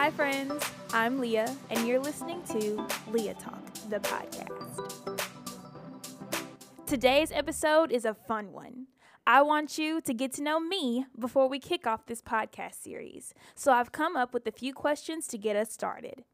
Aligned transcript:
Hi, 0.00 0.10
friends. 0.10 0.64
I'm 0.94 1.20
Leah, 1.20 1.54
and 1.68 1.86
you're 1.86 2.00
listening 2.00 2.42
to 2.44 2.86
Leah 3.10 3.34
Talk, 3.34 3.62
the 3.90 3.98
podcast. 3.98 5.28
Today's 6.86 7.30
episode 7.30 7.92
is 7.92 8.06
a 8.06 8.14
fun 8.14 8.50
one. 8.50 8.86
I 9.26 9.42
want 9.42 9.76
you 9.76 10.00
to 10.00 10.14
get 10.14 10.32
to 10.36 10.42
know 10.42 10.58
me 10.58 11.04
before 11.18 11.50
we 11.50 11.58
kick 11.58 11.86
off 11.86 12.06
this 12.06 12.22
podcast 12.22 12.82
series, 12.82 13.34
so 13.54 13.72
I've 13.72 13.92
come 13.92 14.16
up 14.16 14.32
with 14.32 14.46
a 14.46 14.52
few 14.52 14.72
questions 14.72 15.26
to 15.26 15.36
get 15.36 15.54
us 15.54 15.70
started. 15.70 16.24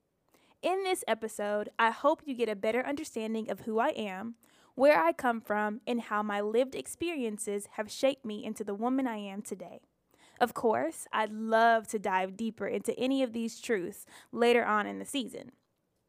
In 0.63 0.85
this 0.85 1.03
episode, 1.09 1.69
I 1.77 1.91
hope 1.91 2.23
you 2.25 2.37
get 2.37 2.49
a 2.49 2.55
better 2.55 2.87
understanding 2.87 3.51
of 3.51 3.63
who 3.63 3.81
I 3.81 3.89
am, 3.89 4.37
where 4.77 5.03
I 5.03 5.11
come 5.11 5.41
from, 5.41 5.81
and 5.89 6.03
how 6.03 6.23
my 6.23 6.41
lived 6.41 6.77
experiences 6.77 7.67
have 7.73 7.91
shaped 7.91 8.25
me 8.25 8.45
into 8.45 8.63
the 8.63 8.77
woman 8.77 9.09
I 9.09 9.17
am 9.17 9.43
today. 9.43 9.81
Of 10.39 10.53
course, 10.53 11.07
I'd 11.13 11.33
love 11.33 11.89
to 11.89 11.99
dive 11.99 12.37
deeper 12.37 12.67
into 12.67 12.99
any 12.99 13.23
of 13.23 13.33
these 13.33 13.59
truths 13.59 14.05
later 14.33 14.65
on 14.65 14.87
in 14.87 14.99
the 14.99 15.07
season. 15.07 15.53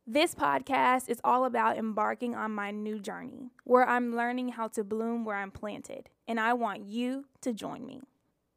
This 0.06 0.36
podcast 0.36 1.10
is 1.10 1.22
all 1.24 1.46
about 1.46 1.78
embarking 1.78 2.36
on 2.36 2.52
my 2.52 2.72
new 2.72 3.00
journey, 3.00 3.52
where 3.64 3.88
I'm 3.88 4.16
learning 4.16 4.50
how 4.50 4.68
to 4.70 4.84
bloom 4.84 5.24
where 5.24 5.38
I'm 5.38 5.52
planted, 5.52 6.10
and 6.28 6.40
I 6.40 6.54
want 6.54 6.84
you 6.84 7.26
to 7.42 7.54
join 7.54 7.86
me. 7.86 8.02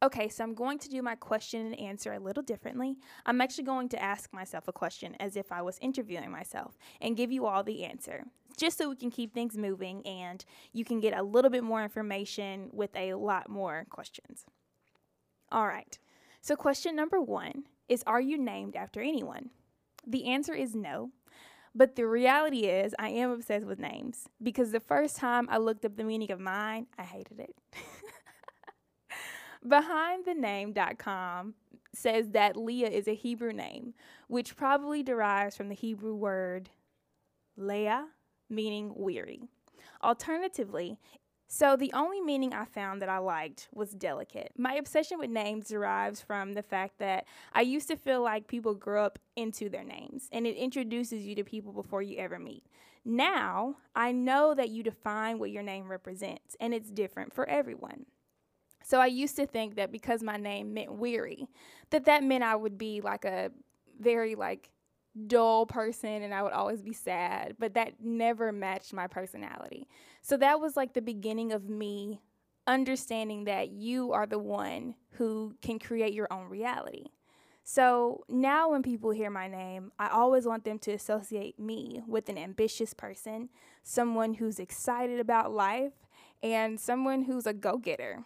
Okay, 0.03 0.27
so 0.29 0.43
I'm 0.43 0.55
going 0.55 0.79
to 0.79 0.89
do 0.89 1.01
my 1.01 1.15
question 1.15 1.67
and 1.67 1.79
answer 1.79 2.13
a 2.13 2.19
little 2.19 2.43
differently. 2.43 2.97
I'm 3.25 3.39
actually 3.39 3.65
going 3.65 3.87
to 3.89 4.01
ask 4.01 4.33
myself 4.33 4.67
a 4.67 4.73
question 4.73 5.15
as 5.19 5.37
if 5.37 5.51
I 5.51 5.61
was 5.61 5.77
interviewing 5.79 6.31
myself 6.31 6.77
and 6.99 7.15
give 7.15 7.31
you 7.31 7.45
all 7.45 7.63
the 7.63 7.85
answer, 7.85 8.25
just 8.57 8.77
so 8.77 8.89
we 8.89 8.95
can 8.95 9.11
keep 9.11 9.33
things 9.33 9.57
moving 9.57 10.05
and 10.05 10.43
you 10.73 10.83
can 10.83 10.99
get 10.99 11.17
a 11.17 11.23
little 11.23 11.51
bit 11.51 11.63
more 11.63 11.83
information 11.83 12.69
with 12.73 12.95
a 12.95 13.13
lot 13.13 13.47
more 13.47 13.85
questions. 13.89 14.45
All 15.51 15.67
right. 15.67 15.97
So, 16.41 16.55
question 16.55 16.95
number 16.95 17.21
one 17.21 17.65
is 17.89 18.03
Are 18.07 18.21
you 18.21 18.37
named 18.37 18.75
after 18.75 19.01
anyone? 19.01 19.49
The 20.05 20.25
answer 20.25 20.53
is 20.53 20.75
no. 20.75 21.11
But 21.73 21.95
the 21.95 22.05
reality 22.05 22.65
is, 22.65 22.93
I 22.99 23.09
am 23.09 23.31
obsessed 23.31 23.65
with 23.65 23.79
names 23.79 24.27
because 24.43 24.71
the 24.71 24.79
first 24.81 25.15
time 25.15 25.47
I 25.49 25.57
looked 25.57 25.85
up 25.85 25.95
the 25.95 26.03
meaning 26.03 26.31
of 26.31 26.39
mine, 26.39 26.87
I 26.97 27.03
hated 27.03 27.39
it. 27.39 27.55
BehindTheName.com 29.65 31.53
says 31.93 32.29
that 32.31 32.57
Leah 32.57 32.89
is 32.89 33.07
a 33.07 33.15
Hebrew 33.15 33.53
name, 33.53 33.93
which 34.27 34.57
probably 34.57 35.03
derives 35.03 35.55
from 35.55 35.69
the 35.69 35.75
Hebrew 35.75 36.15
word 36.15 36.69
Leah, 37.55 38.07
meaning 38.49 38.93
weary. 38.95 39.43
Alternatively, 40.03 40.99
so, 41.53 41.75
the 41.75 41.91
only 41.93 42.21
meaning 42.21 42.53
I 42.53 42.63
found 42.63 43.01
that 43.01 43.09
I 43.09 43.17
liked 43.17 43.67
was 43.73 43.91
delicate. 43.91 44.53
My 44.57 44.75
obsession 44.75 45.19
with 45.19 45.29
names 45.29 45.67
derives 45.67 46.21
from 46.21 46.53
the 46.53 46.63
fact 46.63 46.97
that 46.99 47.25
I 47.51 47.59
used 47.59 47.89
to 47.89 47.97
feel 47.97 48.21
like 48.21 48.47
people 48.47 48.73
grow 48.73 49.03
up 49.03 49.19
into 49.35 49.67
their 49.67 49.83
names 49.83 50.29
and 50.31 50.47
it 50.47 50.55
introduces 50.55 51.23
you 51.23 51.35
to 51.35 51.43
people 51.43 51.73
before 51.73 52.01
you 52.01 52.17
ever 52.19 52.39
meet. 52.39 52.63
Now, 53.03 53.75
I 53.93 54.13
know 54.13 54.53
that 54.55 54.69
you 54.69 54.81
define 54.81 55.39
what 55.39 55.51
your 55.51 55.61
name 55.61 55.91
represents 55.91 56.55
and 56.61 56.73
it's 56.73 56.89
different 56.89 57.33
for 57.33 57.45
everyone. 57.49 58.05
So, 58.81 59.01
I 59.01 59.07
used 59.07 59.35
to 59.35 59.45
think 59.45 59.75
that 59.75 59.91
because 59.91 60.23
my 60.23 60.37
name 60.37 60.73
meant 60.73 60.93
weary, 60.93 61.49
that 61.89 62.05
that 62.05 62.23
meant 62.23 62.45
I 62.45 62.55
would 62.55 62.77
be 62.77 63.01
like 63.01 63.25
a 63.25 63.51
very 63.99 64.35
like 64.35 64.69
dull 65.27 65.65
person 65.65 66.23
and 66.23 66.33
I 66.33 66.41
would 66.41 66.53
always 66.53 66.81
be 66.81 66.93
sad, 66.93 67.55
but 67.59 67.73
that 67.73 67.95
never 68.01 68.51
matched 68.51 68.93
my 68.93 69.07
personality. 69.07 69.87
So 70.21 70.37
that 70.37 70.59
was 70.59 70.77
like 70.77 70.93
the 70.93 71.01
beginning 71.01 71.51
of 71.51 71.69
me 71.69 72.21
understanding 72.67 73.45
that 73.45 73.69
you 73.69 74.13
are 74.13 74.25
the 74.25 74.39
one 74.39 74.95
who 75.11 75.55
can 75.61 75.79
create 75.79 76.13
your 76.13 76.27
own 76.31 76.47
reality. 76.47 77.07
So 77.63 78.23
now 78.27 78.71
when 78.71 78.81
people 78.81 79.11
hear 79.11 79.29
my 79.29 79.47
name, 79.47 79.91
I 79.99 80.09
always 80.09 80.45
want 80.45 80.65
them 80.65 80.79
to 80.79 80.91
associate 80.91 81.59
me 81.59 82.01
with 82.07 82.29
an 82.29 82.37
ambitious 82.37 82.93
person, 82.93 83.49
someone 83.83 84.35
who's 84.35 84.59
excited 84.59 85.19
about 85.19 85.53
life, 85.53 85.93
and 86.41 86.79
someone 86.79 87.23
who's 87.23 87.45
a 87.45 87.53
go 87.53 87.77
getter. 87.77 88.23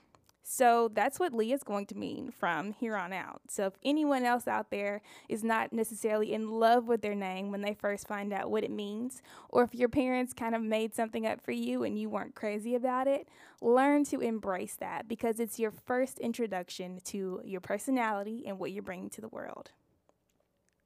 So 0.48 0.92
that's 0.94 1.20
what 1.20 1.34
Leah 1.34 1.56
is 1.56 1.64
going 1.64 1.88
to 1.88 1.98
mean 1.98 2.30
from 2.30 2.74
here 2.74 2.96
on 2.96 3.12
out. 3.12 3.42
So 3.48 3.66
if 3.66 3.74
anyone 3.84 4.24
else 4.24 4.48
out 4.48 4.70
there 4.70 5.02
is 5.28 5.44
not 5.44 5.74
necessarily 5.74 6.34
in 6.34 6.48
love 6.48 6.88
with 6.88 7.02
their 7.02 7.16
name 7.16 7.50
when 7.50 7.62
they 7.62 7.74
first 7.74 8.08
find 8.08 8.32
out 8.32 8.52
what 8.52 8.64
it 8.64 8.70
means, 8.70 9.24
or 9.50 9.64
if 9.64 9.74
your 9.74 9.90
parents 9.90 10.34
kind 10.34 10.54
of 10.54 10.62
made 10.62 10.94
something 10.94 11.26
up 11.26 11.42
for 11.42 11.52
you 11.52 11.84
and 11.84 11.98
you 11.98 12.10
weren't 12.10 12.36
crazy 12.36 12.76
about 12.76 13.08
it, 13.08 13.28
learn 13.60 14.04
to 14.06 14.20
embrace 14.20 14.76
that 14.76 15.08
because 15.08 15.40
it's 15.40 15.58
your 15.58 15.72
first 15.72 16.20
introduction 16.20 17.00
to 17.06 17.42
your 17.44 17.60
personality 17.60 18.44
and 18.46 18.60
what 18.60 18.72
you're 18.72 18.84
bringing 18.84 19.10
to 19.10 19.22
the 19.22 19.28
world. 19.30 19.72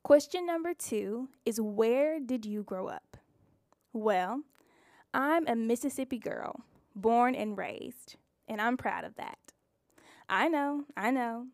Question 0.03 0.45
number 0.45 0.73
two 0.73 1.27
is 1.45 1.59
Where 1.59 2.21
did 2.21 2.45
you 2.45 2.63
grow 2.63 2.87
up? 2.87 3.17
Well, 3.91 4.43
I'm 5.13 5.45
a 5.47 5.55
Mississippi 5.57 6.17
girl, 6.17 6.61
born 6.95 7.35
and 7.35 7.57
raised 7.57 8.15
and 8.49 8.59
I'm 8.59 8.75
proud 8.75 9.05
of 9.05 9.15
that. 9.15 9.37
I 10.27 10.47
know, 10.47 10.85
I 10.97 11.11
know. 11.11 11.47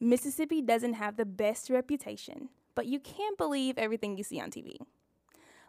Mississippi 0.00 0.60
doesn't 0.60 0.94
have 0.94 1.16
the 1.16 1.24
best 1.24 1.70
reputation, 1.70 2.48
but 2.74 2.86
you 2.86 2.98
can't 2.98 3.38
believe 3.38 3.78
everything 3.78 4.16
you 4.16 4.24
see 4.24 4.40
on 4.40 4.50
TV. 4.50 4.76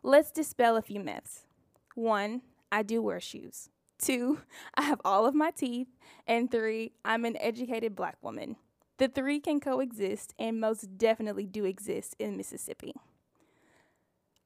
Let's 0.03 0.31
dispel 0.31 0.75
a 0.75 0.81
few 0.81 0.99
myths. 0.99 1.45
One, 1.95 2.41
I 2.71 2.83
do 2.83 3.01
wear 3.01 3.19
shoes. 3.19 3.69
Two, 3.99 4.39
I 4.75 4.83
have 4.83 5.01
all 5.05 5.25
of 5.25 5.35
my 5.35 5.51
teeth. 5.51 5.89
And 6.25 6.49
three, 6.49 6.93
I'm 7.05 7.25
an 7.25 7.37
educated 7.39 7.95
black 7.95 8.17
woman. 8.21 8.55
The 8.97 9.07
three 9.07 9.39
can 9.39 9.59
coexist 9.59 10.33
and 10.39 10.59
most 10.59 10.97
definitely 10.97 11.45
do 11.45 11.65
exist 11.65 12.15
in 12.19 12.37
Mississippi. 12.37 12.93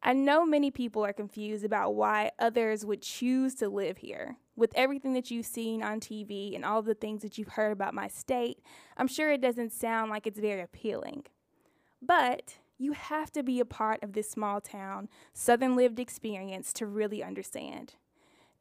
I 0.07 0.13
know 0.13 0.45
many 0.45 0.69
people 0.69 1.03
are 1.03 1.13
confused 1.13 1.65
about 1.65 1.95
why 1.95 2.29
others 2.37 2.85
would 2.85 3.01
choose 3.01 3.55
to 3.55 3.67
live 3.67 3.97
here. 3.97 4.37
With 4.55 4.71
everything 4.75 5.13
that 5.13 5.31
you've 5.31 5.47
seen 5.47 5.81
on 5.81 5.99
TV 5.99 6.55
and 6.55 6.63
all 6.63 6.83
the 6.83 6.93
things 6.93 7.23
that 7.23 7.39
you've 7.39 7.47
heard 7.47 7.71
about 7.71 7.95
my 7.95 8.07
state, 8.07 8.59
I'm 8.97 9.07
sure 9.07 9.31
it 9.31 9.41
doesn't 9.41 9.73
sound 9.73 10.11
like 10.11 10.27
it's 10.27 10.39
very 10.39 10.61
appealing. 10.61 11.23
But 12.03 12.59
you 12.77 12.91
have 12.91 13.31
to 13.31 13.41
be 13.41 13.59
a 13.59 13.65
part 13.65 14.03
of 14.03 14.13
this 14.13 14.29
small 14.29 14.61
town, 14.61 15.09
Southern 15.33 15.75
lived 15.75 15.99
experience 15.99 16.71
to 16.73 16.85
really 16.85 17.23
understand. 17.23 17.95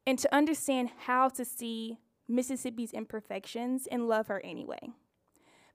And 0.07 0.19
to 0.21 0.35
understand 0.35 0.93
how 1.05 1.29
to 1.29 1.45
see 1.45 1.99
Mississippi's 2.27 2.95
imperfections 2.95 3.87
and 3.87 4.09
love 4.09 4.29
her 4.29 4.41
anyway. 4.43 4.93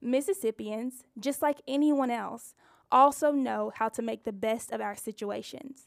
Mississippians, 0.02 1.04
just 1.16 1.42
like 1.42 1.60
anyone 1.68 2.10
else, 2.10 2.54
also 2.92 3.32
know 3.32 3.72
how 3.76 3.88
to 3.90 4.02
make 4.02 4.24
the 4.24 4.32
best 4.32 4.72
of 4.72 4.80
our 4.80 4.96
situations. 4.96 5.86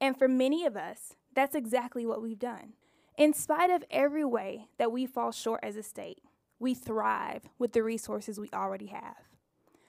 And 0.00 0.16
for 0.16 0.28
many 0.28 0.64
of 0.64 0.76
us, 0.76 1.14
that's 1.34 1.54
exactly 1.54 2.06
what 2.06 2.22
we've 2.22 2.38
done. 2.38 2.74
In 3.16 3.34
spite 3.34 3.70
of 3.70 3.84
every 3.90 4.24
way 4.24 4.68
that 4.78 4.92
we 4.92 5.06
fall 5.06 5.32
short 5.32 5.60
as 5.62 5.76
a 5.76 5.82
state, 5.82 6.22
we 6.58 6.74
thrive 6.74 7.48
with 7.58 7.72
the 7.72 7.82
resources 7.82 8.38
we 8.38 8.48
already 8.52 8.86
have. 8.86 9.16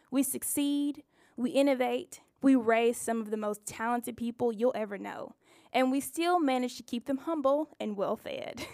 We 0.09 0.23
succeed, 0.23 1.03
we 1.37 1.51
innovate, 1.51 2.21
we 2.41 2.55
raise 2.55 2.97
some 2.97 3.21
of 3.21 3.29
the 3.29 3.37
most 3.37 3.65
talented 3.65 4.17
people 4.17 4.51
you'll 4.51 4.73
ever 4.75 4.97
know, 4.97 5.35
and 5.71 5.91
we 5.91 5.99
still 5.99 6.39
manage 6.39 6.75
to 6.77 6.83
keep 6.83 7.05
them 7.05 7.19
humble 7.19 7.69
and 7.79 7.95
well 7.95 8.17
fed. 8.17 8.65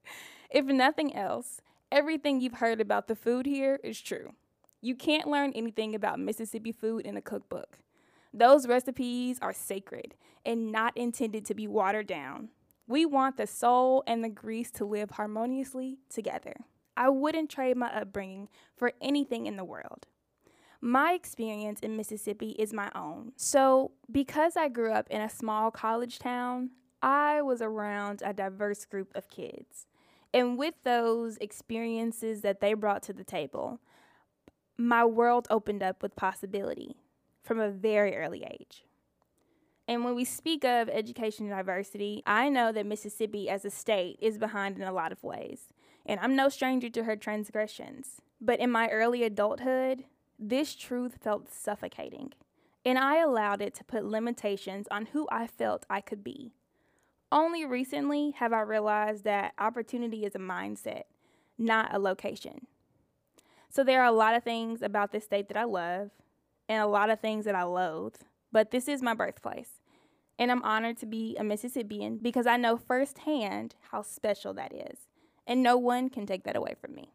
if 0.50 0.66
nothing 0.66 1.14
else, 1.14 1.60
everything 1.90 2.40
you've 2.40 2.54
heard 2.54 2.80
about 2.80 3.06
the 3.06 3.16
food 3.16 3.46
here 3.46 3.80
is 3.82 4.00
true. 4.00 4.34
You 4.84 4.96
can't 4.96 5.28
learn 5.28 5.52
anything 5.54 5.94
about 5.94 6.18
Mississippi 6.18 6.72
food 6.72 7.06
in 7.06 7.16
a 7.16 7.22
cookbook. 7.22 7.78
Those 8.34 8.66
recipes 8.66 9.38
are 9.40 9.52
sacred 9.52 10.16
and 10.44 10.72
not 10.72 10.96
intended 10.96 11.44
to 11.46 11.54
be 11.54 11.68
watered 11.68 12.08
down. 12.08 12.48
We 12.88 13.06
want 13.06 13.36
the 13.36 13.46
soul 13.46 14.02
and 14.08 14.24
the 14.24 14.28
grease 14.28 14.72
to 14.72 14.84
live 14.84 15.12
harmoniously 15.12 15.98
together. 16.10 16.54
I 16.96 17.10
wouldn't 17.10 17.48
trade 17.48 17.76
my 17.76 17.94
upbringing 17.94 18.48
for 18.76 18.92
anything 19.00 19.46
in 19.46 19.56
the 19.56 19.64
world. 19.64 20.08
My 20.80 21.12
experience 21.12 21.78
in 21.78 21.96
Mississippi 21.96 22.50
is 22.58 22.72
my 22.72 22.90
own. 22.92 23.32
So, 23.36 23.92
because 24.10 24.56
I 24.56 24.68
grew 24.68 24.92
up 24.92 25.06
in 25.10 25.20
a 25.20 25.30
small 25.30 25.70
college 25.70 26.18
town, 26.18 26.70
I 27.00 27.40
was 27.40 27.62
around 27.62 28.20
a 28.24 28.32
diverse 28.32 28.84
group 28.84 29.14
of 29.14 29.30
kids. 29.30 29.86
And 30.34 30.58
with 30.58 30.74
those 30.82 31.36
experiences 31.36 32.40
that 32.40 32.60
they 32.60 32.74
brought 32.74 33.04
to 33.04 33.12
the 33.12 33.22
table, 33.22 33.80
my 34.76 35.04
world 35.04 35.46
opened 35.50 35.82
up 35.82 36.02
with 36.02 36.16
possibility 36.16 36.96
from 37.42 37.60
a 37.60 37.70
very 37.70 38.16
early 38.16 38.44
age. 38.44 38.84
And 39.88 40.04
when 40.04 40.14
we 40.14 40.24
speak 40.24 40.64
of 40.64 40.88
education 40.88 41.48
diversity, 41.48 42.22
I 42.24 42.48
know 42.48 42.72
that 42.72 42.86
Mississippi 42.86 43.48
as 43.50 43.64
a 43.64 43.70
state 43.70 44.18
is 44.20 44.38
behind 44.38 44.76
in 44.76 44.82
a 44.82 44.92
lot 44.92 45.12
of 45.12 45.22
ways. 45.22 45.72
And 46.06 46.20
I'm 46.20 46.36
no 46.36 46.48
stranger 46.48 46.88
to 46.90 47.04
her 47.04 47.16
transgressions. 47.16 48.20
But 48.40 48.60
in 48.60 48.70
my 48.70 48.88
early 48.88 49.22
adulthood, 49.22 50.04
this 50.38 50.74
truth 50.74 51.18
felt 51.22 51.52
suffocating. 51.52 52.32
And 52.84 52.98
I 52.98 53.18
allowed 53.20 53.60
it 53.60 53.74
to 53.74 53.84
put 53.84 54.04
limitations 54.04 54.86
on 54.90 55.06
who 55.06 55.28
I 55.30 55.46
felt 55.46 55.86
I 55.90 56.00
could 56.00 56.24
be. 56.24 56.52
Only 57.30 57.64
recently 57.64 58.32
have 58.32 58.52
I 58.52 58.60
realized 58.60 59.24
that 59.24 59.54
opportunity 59.58 60.24
is 60.24 60.34
a 60.34 60.40
mindset, 60.40 61.04
not 61.56 61.94
a 61.94 61.98
location. 61.98 62.66
So 63.72 63.82
there 63.82 64.02
are 64.02 64.06
a 64.06 64.12
lot 64.12 64.34
of 64.34 64.44
things 64.44 64.82
about 64.82 65.12
this 65.12 65.24
state 65.24 65.48
that 65.48 65.56
I 65.56 65.64
love, 65.64 66.10
and 66.68 66.82
a 66.82 66.86
lot 66.86 67.08
of 67.08 67.20
things 67.20 67.46
that 67.46 67.54
I 67.54 67.62
loathe, 67.62 68.16
but 68.52 68.70
this 68.70 68.86
is 68.86 69.00
my 69.00 69.14
birthplace. 69.14 69.80
And 70.38 70.52
I'm 70.52 70.62
honored 70.62 70.98
to 70.98 71.06
be 71.06 71.36
a 71.38 71.44
Mississippian 71.44 72.18
because 72.18 72.46
I 72.46 72.58
know 72.58 72.76
firsthand 72.76 73.74
how 73.90 74.02
special 74.02 74.52
that 74.54 74.74
is. 74.74 75.08
And 75.46 75.62
no 75.62 75.78
one 75.78 76.10
can 76.10 76.26
take 76.26 76.44
that 76.44 76.54
away 76.54 76.74
from 76.78 76.94
me. 76.94 77.12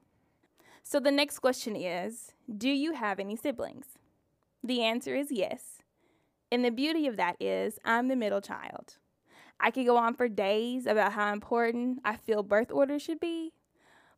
So 0.81 0.99
the 0.99 1.11
next 1.11 1.39
question 1.39 1.75
is 1.75 2.33
Do 2.57 2.69
you 2.69 2.93
have 2.93 3.19
any 3.19 3.35
siblings? 3.35 3.85
The 4.63 4.81
answer 4.81 5.15
is 5.15 5.27
yes. 5.31 5.83
And 6.51 6.65
the 6.65 6.71
beauty 6.71 7.05
of 7.05 7.17
that 7.17 7.35
is 7.39 7.77
I'm 7.85 8.07
the 8.07 8.15
middle 8.15 8.41
child. 8.41 8.97
I 9.59 9.69
could 9.69 9.85
go 9.85 9.97
on 9.97 10.15
for 10.15 10.27
days 10.27 10.87
about 10.87 11.13
how 11.13 11.31
important 11.31 11.99
I 12.03 12.15
feel 12.15 12.41
birth 12.41 12.71
order 12.71 12.97
should 12.97 13.19
be, 13.19 13.53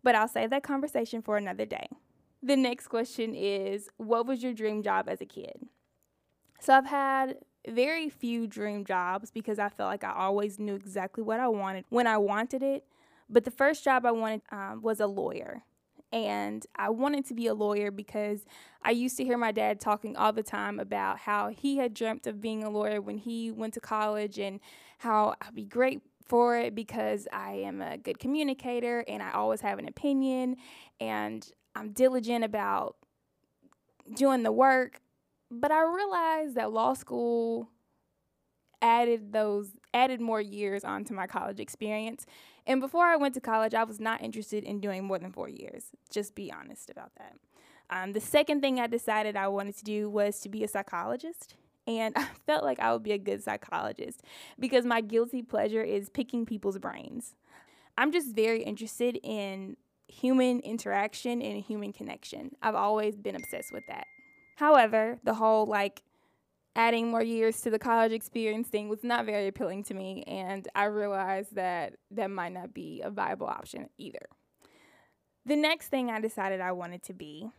but 0.03 0.15
I'll 0.15 0.27
save 0.29 0.51
that 0.51 0.63
conversation 0.63 1.21
for 1.21 1.35
another 1.35 1.65
day. 1.65 1.89
The 2.41 2.55
next 2.55 2.87
question 2.87 3.35
is 3.35 3.89
What 3.97 4.25
was 4.25 4.41
your 4.43 4.53
dream 4.53 4.81
job 4.81 5.09
as 5.09 5.21
a 5.21 5.25
kid? 5.25 5.67
So 6.59 6.73
I've 6.73 6.85
had 6.85 7.37
very 7.67 8.09
few 8.09 8.47
dream 8.47 8.85
jobs 8.85 9.31
because 9.31 9.59
I 9.59 9.69
felt 9.69 9.89
like 9.89 10.03
I 10.03 10.13
always 10.13 10.59
knew 10.59 10.75
exactly 10.75 11.23
what 11.23 11.39
I 11.39 11.47
wanted 11.47 11.85
when 11.89 12.07
I 12.07 12.17
wanted 12.17 12.63
it. 12.63 12.85
But 13.29 13.45
the 13.45 13.51
first 13.51 13.83
job 13.83 14.05
I 14.05 14.11
wanted 14.11 14.41
um, 14.51 14.81
was 14.81 14.99
a 14.99 15.07
lawyer. 15.07 15.63
And 16.11 16.65
I 16.75 16.89
wanted 16.89 17.27
to 17.27 17.35
be 17.35 17.45
a 17.45 17.53
lawyer 17.53 17.91
because 17.91 18.43
I 18.81 18.91
used 18.91 19.15
to 19.17 19.23
hear 19.23 19.37
my 19.37 19.51
dad 19.51 19.79
talking 19.79 20.17
all 20.17 20.33
the 20.33 20.41
time 20.41 20.79
about 20.79 21.19
how 21.19 21.49
he 21.49 21.77
had 21.77 21.93
dreamt 21.93 22.25
of 22.25 22.41
being 22.41 22.63
a 22.63 22.69
lawyer 22.69 22.99
when 22.99 23.19
he 23.19 23.51
went 23.51 23.75
to 23.75 23.79
college 23.79 24.39
and 24.39 24.59
how 24.97 25.35
I'd 25.39 25.53
be 25.53 25.65
great 25.65 26.01
for 26.25 26.57
it 26.57 26.73
because 26.73 27.27
I 27.31 27.51
am 27.53 27.81
a 27.81 27.97
good 27.97 28.17
communicator 28.17 29.03
and 29.07 29.21
I 29.21 29.31
always 29.31 29.61
have 29.61 29.77
an 29.77 29.87
opinion 29.87 30.55
and 30.99 31.47
I'm 31.79 31.91
diligent 31.91 32.43
about 32.43 32.97
doing 34.15 34.43
the 34.43 34.51
work. 34.51 35.01
But 35.49 35.71
I 35.71 35.81
realized 35.81 36.55
that 36.55 36.71
law 36.71 36.93
school 36.93 37.69
added 38.81 39.33
those 39.33 39.71
added 39.93 40.21
more 40.21 40.41
years 40.41 40.83
onto 40.83 41.13
my 41.13 41.25
college 41.25 41.59
experience. 41.59 42.25
And 42.67 42.79
before 42.79 43.05
I 43.05 43.15
went 43.15 43.33
to 43.33 43.41
college, 43.41 43.73
I 43.73 43.83
was 43.83 43.99
not 43.99 44.21
interested 44.21 44.63
in 44.63 44.79
doing 44.79 45.03
more 45.03 45.17
than 45.17 45.31
4 45.31 45.49
years. 45.49 45.85
Just 46.11 46.35
be 46.35 46.51
honest 46.51 46.89
about 46.89 47.11
that. 47.17 47.35
Um, 47.89 48.13
the 48.13 48.21
second 48.21 48.61
thing 48.61 48.79
I 48.79 48.85
decided 48.85 49.35
I 49.35 49.47
wanted 49.47 49.75
to 49.77 49.83
do 49.83 50.09
was 50.09 50.39
to 50.41 50.49
be 50.49 50.63
a 50.63 50.67
psychologist. 50.67 51.55
And 51.87 52.13
I 52.17 52.27
felt 52.45 52.63
like 52.63 52.79
I 52.79 52.93
would 52.93 53.03
be 53.03 53.13
a 53.13 53.17
good 53.17 53.43
psychologist 53.43 54.21
because 54.59 54.85
my 54.85 55.01
guilty 55.01 55.41
pleasure 55.41 55.81
is 55.81 56.09
picking 56.09 56.45
people's 56.45 56.77
brains. 56.77 57.35
I'm 57.97 58.11
just 58.11 58.35
very 58.35 58.61
interested 58.61 59.19
in 59.23 59.75
human 60.09 60.59
interaction 60.61 61.41
and 61.41 61.63
human 61.63 61.93
connection. 61.93 62.55
I've 62.61 62.75
always 62.75 63.15
been 63.15 63.35
obsessed 63.35 63.71
with 63.71 63.85
that. 63.87 64.07
However, 64.55 65.19
the 65.23 65.35
whole 65.35 65.65
like 65.65 66.01
adding 66.75 67.09
more 67.09 67.23
years 67.23 67.61
to 67.61 67.69
the 67.69 67.79
college 67.79 68.11
experience 68.11 68.67
thing 68.67 68.89
was 68.89 69.03
not 69.03 69.25
very 69.25 69.47
appealing 69.47 69.83
to 69.83 69.93
me, 69.93 70.23
and 70.27 70.67
I 70.75 70.85
realized 70.85 71.55
that 71.55 71.95
that 72.11 72.29
might 72.29 72.53
not 72.53 72.73
be 72.73 73.01
a 73.03 73.09
viable 73.09 73.47
option 73.47 73.89
either. 73.97 74.27
The 75.45 75.55
next 75.55 75.87
thing 75.87 76.09
I 76.09 76.19
decided 76.19 76.61
I 76.61 76.71
wanted 76.73 77.03
to 77.03 77.13
be, 77.13 77.49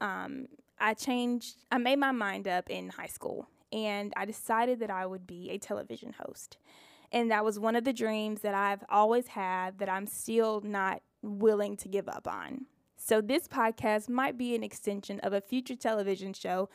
um, 0.00 0.46
I 0.78 0.94
changed, 0.94 1.56
I 1.70 1.78
made 1.78 1.98
my 1.98 2.12
mind 2.12 2.48
up 2.48 2.68
in 2.70 2.88
high 2.90 3.06
school, 3.06 3.48
and 3.72 4.12
I 4.16 4.24
decided 4.24 4.80
that 4.80 4.90
I 4.90 5.06
would 5.06 5.26
be 5.26 5.50
a 5.50 5.58
television 5.58 6.14
host. 6.18 6.58
And 7.12 7.30
that 7.30 7.44
was 7.44 7.58
one 7.58 7.76
of 7.76 7.84
the 7.84 7.92
dreams 7.92 8.40
that 8.40 8.54
I've 8.54 8.84
always 8.90 9.28
had 9.28 9.78
that 9.78 9.88
I'm 9.88 10.06
still 10.06 10.60
not 10.60 11.02
willing 11.26 11.76
to 11.78 11.88
give 11.88 12.08
up 12.08 12.26
on. 12.26 12.66
So, 12.96 13.20
this 13.20 13.46
podcast 13.46 14.08
might 14.08 14.38
be 14.38 14.54
an 14.54 14.62
extension 14.62 15.20
of 15.20 15.32
a 15.32 15.40
future 15.40 15.76
television 15.76 16.32
show 16.32 16.68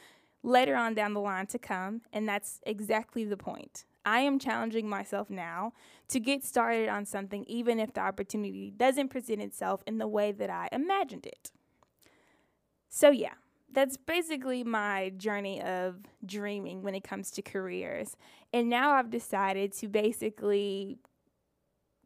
later 0.43 0.75
on 0.75 0.93
down 0.93 1.13
the 1.13 1.19
line 1.19 1.47
to 1.47 1.59
come, 1.59 2.01
and 2.13 2.27
that's 2.27 2.59
exactly 2.65 3.23
the 3.25 3.37
point. 3.37 3.85
I 4.05 4.21
am 4.21 4.39
challenging 4.39 4.89
myself 4.89 5.29
now 5.29 5.73
to 6.07 6.19
get 6.19 6.43
started 6.43 6.89
on 6.89 7.05
something, 7.05 7.43
even 7.45 7.79
if 7.79 7.93
the 7.93 8.01
opportunity 8.01 8.71
doesn't 8.75 9.09
present 9.09 9.41
itself 9.41 9.83
in 9.85 9.97
the 9.97 10.07
way 10.07 10.31
that 10.31 10.49
I 10.49 10.69
imagined 10.71 11.25
it. 11.25 11.51
So, 12.89 13.09
yeah, 13.11 13.33
that's 13.71 13.97
basically 13.97 14.63
my 14.63 15.13
journey 15.17 15.61
of 15.61 15.97
dreaming 16.25 16.81
when 16.81 16.95
it 16.95 17.03
comes 17.03 17.31
to 17.31 17.41
careers. 17.41 18.17
And 18.51 18.69
now 18.69 18.91
I've 18.91 19.09
decided 19.09 19.71
to 19.73 19.87
basically 19.87 20.97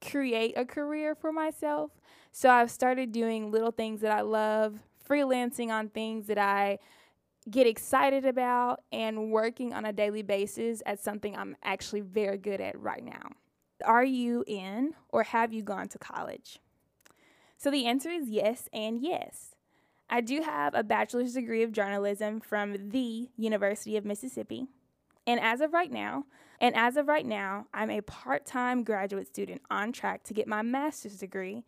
create 0.02 0.54
a 0.58 0.66
career 0.66 1.16
for 1.16 1.32
myself. 1.32 1.92
So 2.38 2.50
I've 2.50 2.70
started 2.70 3.14
doing 3.14 3.50
little 3.50 3.72
things 3.72 4.02
that 4.02 4.12
I 4.12 4.20
love, 4.20 4.78
freelancing 5.10 5.70
on 5.70 5.88
things 5.88 6.28
that 6.28 6.38
I 6.38 6.80
get 7.50 7.66
excited 7.66 8.26
about, 8.26 8.82
and 8.92 9.32
working 9.32 9.72
on 9.72 9.86
a 9.86 9.94
daily 9.94 10.22
basis 10.22 10.84
at 10.86 11.00
something 11.00 11.34
I'm 11.34 11.56
actually 11.64 12.02
very 12.02 12.38
good 12.38 12.60
at 12.60 12.78
right 12.78 13.02
now. 13.02 13.30
Are 13.86 14.04
you 14.04 14.44
in 14.48 14.96
or 15.08 15.24
have 15.24 15.54
you 15.54 15.64
gone 15.64 15.88
to 15.88 15.98
college? 15.98 16.60
So 17.56 17.72
the 17.72 17.86
answer 17.86 18.10
is 18.10 18.28
yes 18.28 18.68
and 18.74 19.00
yes. 19.02 19.56
I 20.10 20.20
do 20.20 20.42
have 20.42 20.76
a 20.76 20.84
bachelor's 20.84 21.36
degree 21.36 21.64
of 21.64 21.72
journalism 21.72 22.42
from 22.42 22.90
the 22.90 23.30
University 23.38 23.96
of 23.96 24.04
Mississippi. 24.04 24.68
And 25.26 25.40
as 25.40 25.62
of 25.62 25.72
right 25.72 25.90
now, 25.90 26.26
and 26.60 26.76
as 26.76 26.98
of 26.98 27.08
right 27.08 27.26
now, 27.26 27.68
I'm 27.74 27.90
a 27.90 28.02
part-time 28.02 28.84
graduate 28.84 29.28
student 29.28 29.62
on 29.72 29.94
track 29.94 30.24
to 30.24 30.34
get 30.34 30.50
my 30.50 30.64
master's 30.64 31.20
degree 31.20 31.64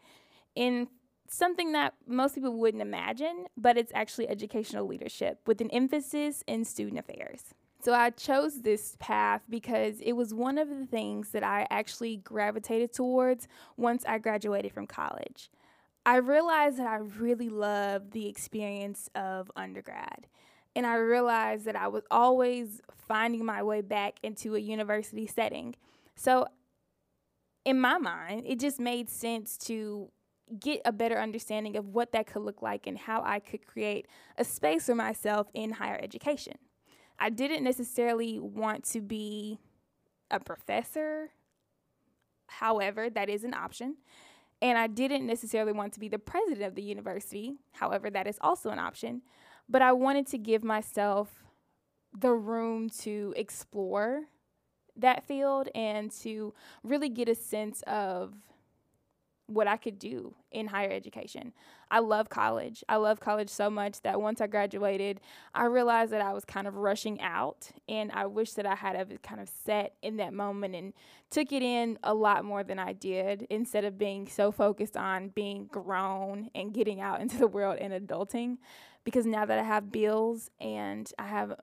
in 0.57 0.87
something 1.29 1.73
that 1.73 1.93
most 2.07 2.33
people 2.33 2.57
wouldn't 2.57 2.81
imagine, 2.81 3.45
but 3.55 3.77
it's 3.77 3.91
actually 3.93 4.27
educational 4.27 4.87
leadership 4.87 5.39
with 5.45 5.61
an 5.61 5.69
emphasis 5.69 6.43
in 6.47 6.65
student 6.65 6.97
affairs. 6.97 7.53
So 7.83 7.93
I 7.93 8.09
chose 8.09 8.63
this 8.63 8.97
path 8.99 9.43
because 9.47 9.99
it 10.01 10.13
was 10.13 10.33
one 10.33 10.57
of 10.57 10.67
the 10.67 10.87
things 10.87 11.29
that 11.29 11.43
I 11.43 11.67
actually 11.69 12.17
gravitated 12.17 12.91
towards 12.91 13.47
once 13.77 14.03
I 14.07 14.17
graduated 14.17 14.73
from 14.73 14.87
college. 14.87 15.51
I 16.03 16.15
realized 16.15 16.79
that 16.79 16.87
I 16.87 16.97
really 16.97 17.49
loved 17.49 18.13
the 18.13 18.27
experience 18.27 19.09
of 19.13 19.51
undergrad. 19.55 20.25
And 20.75 20.87
I 20.87 20.95
realized 20.95 21.65
that 21.65 21.75
I 21.75 21.87
was 21.87 22.03
always 22.09 22.81
finding 23.07 23.45
my 23.45 23.61
way 23.61 23.81
back 23.81 24.15
into 24.23 24.55
a 24.55 24.59
university 24.59 25.27
setting. 25.27 25.75
So, 26.15 26.47
in 27.63 27.79
my 27.79 27.97
mind, 27.97 28.43
it 28.47 28.59
just 28.59 28.79
made 28.79 29.09
sense 29.09 29.57
to 29.57 30.09
get 30.59 30.81
a 30.85 30.91
better 30.91 31.19
understanding 31.19 31.75
of 31.75 31.87
what 31.87 32.11
that 32.11 32.27
could 32.27 32.41
look 32.41 32.61
like 32.61 32.87
and 32.87 32.97
how 32.97 33.21
I 33.23 33.39
could 33.39 33.65
create 33.65 34.07
a 34.37 34.43
space 34.43 34.85
for 34.85 34.95
myself 34.95 35.47
in 35.53 35.71
higher 35.71 35.99
education. 36.01 36.55
I 37.19 37.29
didn't 37.29 37.63
necessarily 37.63 38.39
want 38.39 38.83
to 38.85 39.01
be 39.01 39.59
a 40.29 40.39
professor, 40.39 41.31
however, 42.47 43.09
that 43.09 43.29
is 43.29 43.43
an 43.43 43.53
option. 43.53 43.97
And 44.61 44.77
I 44.77 44.87
didn't 44.87 45.25
necessarily 45.25 45.71
want 45.71 45.93
to 45.93 45.99
be 45.99 46.07
the 46.07 46.19
president 46.19 46.63
of 46.63 46.75
the 46.75 46.81
university. 46.81 47.57
However, 47.73 48.09
that 48.09 48.27
is 48.27 48.37
also 48.41 48.69
an 48.69 48.79
option. 48.79 49.21
But 49.69 49.81
I 49.81 49.91
wanted 49.91 50.27
to 50.27 50.37
give 50.37 50.63
myself 50.63 51.43
the 52.17 52.31
room 52.31 52.89
to 52.89 53.33
explore 53.35 54.23
that 54.95 55.27
field 55.27 55.69
and 55.75 56.11
to 56.11 56.53
really 56.83 57.09
get 57.09 57.29
a 57.29 57.35
sense 57.35 57.83
of 57.85 58.33
what 59.47 59.67
I 59.67 59.77
could 59.77 59.97
do 59.97 60.35
in 60.51 60.67
higher 60.67 60.91
education. 60.91 61.53
I 61.89 61.99
love 61.99 62.29
college. 62.29 62.83
I 62.89 62.97
love 62.97 63.19
college 63.19 63.49
so 63.49 63.69
much 63.69 64.01
that 64.01 64.21
once 64.21 64.41
I 64.41 64.47
graduated, 64.47 65.21
I 65.55 65.65
realized 65.65 66.11
that 66.11 66.21
I 66.21 66.33
was 66.33 66.43
kind 66.45 66.67
of 66.67 66.75
rushing 66.75 67.21
out 67.21 67.69
and 67.87 68.11
I 68.11 68.25
wish 68.25 68.53
that 68.53 68.65
I 68.65 68.75
had 68.75 68.97
kind 69.23 69.39
of 69.39 69.49
sat 69.49 69.93
in 70.01 70.17
that 70.17 70.33
moment 70.33 70.75
and 70.75 70.93
took 71.29 71.51
it 71.51 71.63
in 71.63 71.97
a 72.03 72.13
lot 72.13 72.43
more 72.43 72.63
than 72.63 72.77
I 72.77 72.93
did 72.93 73.47
instead 73.49 73.85
of 73.85 73.97
being 73.97 74.27
so 74.27 74.51
focused 74.51 74.97
on 74.97 75.29
being 75.29 75.65
grown 75.65 76.49
and 76.53 76.73
getting 76.73 76.99
out 76.99 77.21
into 77.21 77.37
the 77.37 77.47
world 77.47 77.77
and 77.79 77.93
adulting 77.93 78.57
because 79.03 79.25
now 79.25 79.45
that 79.45 79.57
I 79.57 79.63
have 79.63 79.91
bills 79.91 80.49
and 80.59 81.09
I 81.17 81.27
have 81.27 81.57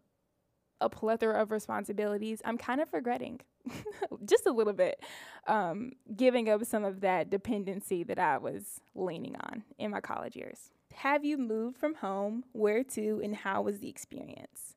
a 0.85 0.89
plethora 0.91 1.41
of 1.41 1.51
responsibilities, 1.51 2.41
I'm 2.45 2.59
kind 2.59 2.81
of 2.81 2.93
regretting 2.93 3.41
just 4.25 4.47
a 4.47 4.53
little 4.53 4.73
bit 4.73 5.01
um, 5.47 5.93
giving 6.15 6.49
up 6.49 6.65
some 6.65 6.85
of 6.85 7.01
that 7.01 7.31
dependency 7.31 8.05
that 8.05 8.19
I 8.19 8.39
was 8.39 8.81
leaning 8.95 9.37
on 9.37 9.65
in 9.79 9.91
my 9.91 10.01
college 10.01 10.37
years. 10.37 10.71
Have 10.95 11.25
you 11.25 11.39
moved 11.39 11.79
from 11.79 11.95
home? 11.97 12.45
Where 12.53 12.85
to? 12.85 13.21
And 13.23 13.35
how 13.35 13.63
was 13.63 13.81
the 13.81 13.89
experience? 13.89 14.77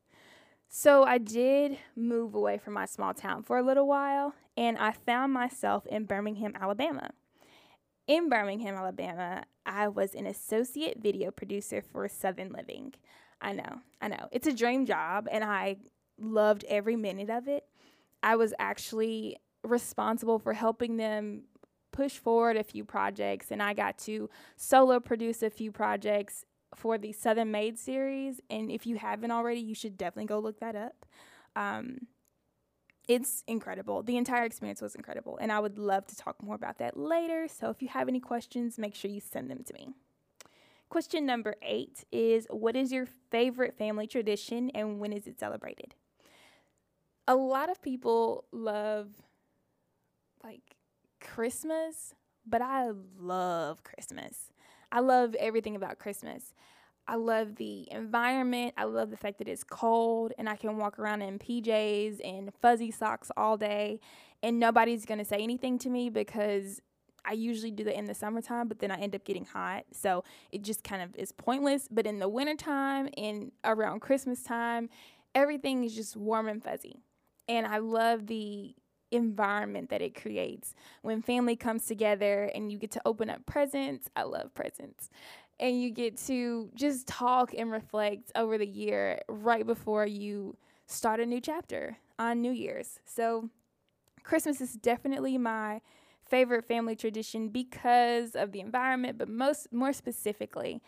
So, 0.69 1.03
I 1.03 1.17
did 1.17 1.77
move 1.95 2.35
away 2.35 2.57
from 2.57 2.73
my 2.73 2.85
small 2.85 3.13
town 3.13 3.43
for 3.43 3.57
a 3.57 3.63
little 3.63 3.87
while, 3.87 4.33
and 4.57 4.77
I 4.77 4.91
found 4.91 5.31
myself 5.31 5.85
in 5.85 6.03
Birmingham, 6.03 6.53
Alabama. 6.59 7.11
In 8.05 8.27
Birmingham, 8.27 8.75
Alabama, 8.75 9.43
I 9.65 9.87
was 9.87 10.13
an 10.13 10.25
associate 10.25 10.97
video 11.01 11.31
producer 11.31 11.81
for 11.81 12.07
Southern 12.09 12.51
Living. 12.51 12.93
I 13.41 13.53
know, 13.53 13.81
I 14.01 14.07
know. 14.09 14.27
It's 14.31 14.47
a 14.47 14.53
dream 14.53 14.85
job, 14.85 15.27
and 15.31 15.43
I 15.43 15.77
loved 16.19 16.65
every 16.67 16.95
minute 16.95 17.29
of 17.29 17.47
it. 17.47 17.65
I 18.23 18.35
was 18.35 18.53
actually 18.59 19.37
responsible 19.63 20.39
for 20.39 20.53
helping 20.53 20.97
them 20.97 21.43
push 21.91 22.17
forward 22.17 22.57
a 22.57 22.63
few 22.63 22.83
projects, 22.85 23.51
and 23.51 23.61
I 23.61 23.73
got 23.73 23.97
to 23.99 24.29
solo 24.55 24.99
produce 24.99 25.41
a 25.41 25.49
few 25.49 25.71
projects 25.71 26.45
for 26.75 26.97
the 26.97 27.11
Southern 27.11 27.51
Maid 27.51 27.77
series. 27.77 28.41
And 28.49 28.71
if 28.71 28.85
you 28.85 28.97
haven't 28.97 29.31
already, 29.31 29.61
you 29.61 29.75
should 29.75 29.97
definitely 29.97 30.27
go 30.27 30.39
look 30.39 30.59
that 30.59 30.75
up. 30.75 31.05
Um, 31.55 32.07
it's 33.07 33.43
incredible. 33.47 34.03
The 34.03 34.17
entire 34.17 34.43
experience 34.43 34.81
was 34.81 34.93
incredible. 34.93 35.37
And 35.41 35.51
I 35.51 35.59
would 35.59 35.79
love 35.79 36.05
to 36.07 36.15
talk 36.15 36.43
more 36.43 36.55
about 36.55 36.77
that 36.79 36.97
later. 36.97 37.47
So 37.47 37.69
if 37.69 37.81
you 37.81 37.87
have 37.87 38.07
any 38.09 38.19
questions, 38.19 38.77
make 38.77 38.95
sure 38.95 39.09
you 39.09 39.21
send 39.21 39.49
them 39.49 39.63
to 39.63 39.73
me. 39.73 39.89
Question 40.89 41.25
number 41.25 41.55
eight 41.61 42.03
is 42.11 42.47
What 42.49 42.75
is 42.75 42.91
your 42.91 43.07
favorite 43.31 43.77
family 43.77 44.07
tradition 44.07 44.69
and 44.71 44.99
when 44.99 45.13
is 45.13 45.25
it 45.27 45.39
celebrated? 45.39 45.95
A 47.27 47.35
lot 47.35 47.69
of 47.69 47.81
people 47.81 48.45
love 48.51 49.09
like 50.43 50.75
Christmas, 51.19 52.13
but 52.45 52.61
I 52.61 52.91
love 53.19 53.83
Christmas. 53.83 54.51
I 54.91 55.01
love 55.01 55.35
everything 55.35 55.75
about 55.75 55.99
Christmas. 55.99 56.53
I 57.07 57.15
love 57.15 57.55
the 57.55 57.87
environment. 57.91 58.73
I 58.77 58.83
love 58.83 59.09
the 59.09 59.17
fact 59.17 59.39
that 59.39 59.47
it's 59.47 59.63
cold 59.63 60.33
and 60.37 60.49
I 60.49 60.55
can 60.55 60.77
walk 60.77 60.99
around 60.99 61.21
in 61.21 61.39
PJs 61.39 62.19
and 62.23 62.53
fuzzy 62.61 62.91
socks 62.91 63.31
all 63.37 63.57
day 63.57 63.99
and 64.43 64.59
nobody's 64.59 65.05
going 65.05 65.19
to 65.19 65.25
say 65.25 65.37
anything 65.37 65.79
to 65.79 65.89
me 65.89 66.09
because 66.09 66.81
I 67.25 67.33
usually 67.33 67.71
do 67.71 67.83
that 67.85 67.97
in 67.97 68.05
the 68.05 68.13
summertime, 68.13 68.67
but 68.67 68.79
then 68.79 68.91
I 68.91 68.99
end 68.99 69.15
up 69.15 69.25
getting 69.25 69.45
hot. 69.45 69.85
So 69.91 70.23
it 70.51 70.61
just 70.63 70.83
kind 70.83 71.01
of 71.01 71.15
is 71.15 71.31
pointless. 71.31 71.87
But 71.89 72.07
in 72.07 72.19
the 72.19 72.29
wintertime 72.29 73.09
and 73.17 73.51
around 73.65 73.99
Christmas 73.99 74.43
time, 74.43 74.89
everything 75.35 75.83
is 75.83 75.93
just 75.93 76.15
warm 76.15 76.47
and 76.47 76.63
fuzzy. 76.63 77.01
And 77.47 77.65
I 77.65 77.77
love 77.77 78.27
the 78.27 78.75
environment 79.11 79.89
that 79.89 80.01
it 80.01 80.21
creates 80.21 80.75
when 81.01 81.21
family 81.21 81.55
comes 81.55 81.85
together 81.85 82.51
and 82.53 82.71
you 82.71 82.77
get 82.77 82.91
to 82.91 83.01
open 83.05 83.29
up 83.29 83.45
presents. 83.45 84.09
I 84.15 84.23
love 84.23 84.53
presents 84.53 85.09
and 85.59 85.81
you 85.81 85.89
get 85.91 86.17
to 86.17 86.69
just 86.75 87.07
talk 87.07 87.53
and 87.53 87.71
reflect 87.71 88.31
over 88.35 88.57
the 88.57 88.67
year 88.67 89.21
right 89.27 89.65
before 89.65 90.05
you 90.05 90.55
start 90.85 91.19
a 91.19 91.25
new 91.25 91.41
chapter 91.41 91.97
on 92.19 92.41
New 92.41 92.51
Year's. 92.51 92.99
So, 93.05 93.49
Christmas 94.23 94.59
is 94.59 94.73
definitely 94.73 95.37
my 95.37 95.81
favorite 96.29 96.65
family 96.65 96.95
tradition 96.95 97.47
because 97.49 98.35
of 98.35 98.51
the 98.51 98.59
environment, 98.59 99.17
but 99.17 99.29
most 99.29 99.71
more 99.71 99.93
specifically, 99.93 100.81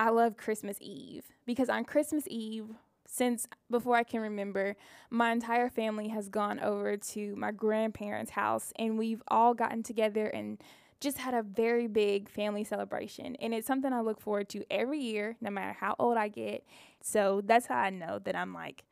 I 0.00 0.10
love 0.10 0.36
Christmas 0.36 0.78
Eve 0.80 1.24
because 1.44 1.68
on 1.68 1.84
Christmas 1.84 2.24
Eve, 2.28 2.70
since 3.06 3.46
before 3.70 3.96
I 3.96 4.02
can 4.02 4.20
remember, 4.20 4.76
my 5.10 5.32
entire 5.32 5.68
family 5.68 6.08
has 6.08 6.28
gone 6.28 6.60
over 6.60 6.96
to 6.96 7.36
my 7.36 7.52
grandparents' 7.52 8.32
house 8.32 8.72
and 8.76 8.98
we've 8.98 9.22
all 9.28 9.54
gotten 9.54 9.82
together 9.82 10.26
and 10.26 10.58
just 11.00 11.18
had 11.18 11.34
a 11.34 11.42
very 11.42 11.86
big 11.86 12.28
family 12.28 12.64
celebration. 12.64 13.36
And 13.36 13.54
it's 13.54 13.66
something 13.66 13.92
I 13.92 14.00
look 14.00 14.20
forward 14.20 14.48
to 14.50 14.64
every 14.70 14.98
year, 14.98 15.36
no 15.40 15.50
matter 15.50 15.76
how 15.78 15.94
old 15.98 16.16
I 16.16 16.28
get. 16.28 16.64
So 17.02 17.42
that's 17.44 17.66
how 17.66 17.76
I 17.76 17.90
know 17.90 18.18
that 18.20 18.34
I'm 18.34 18.54
like 18.54 18.84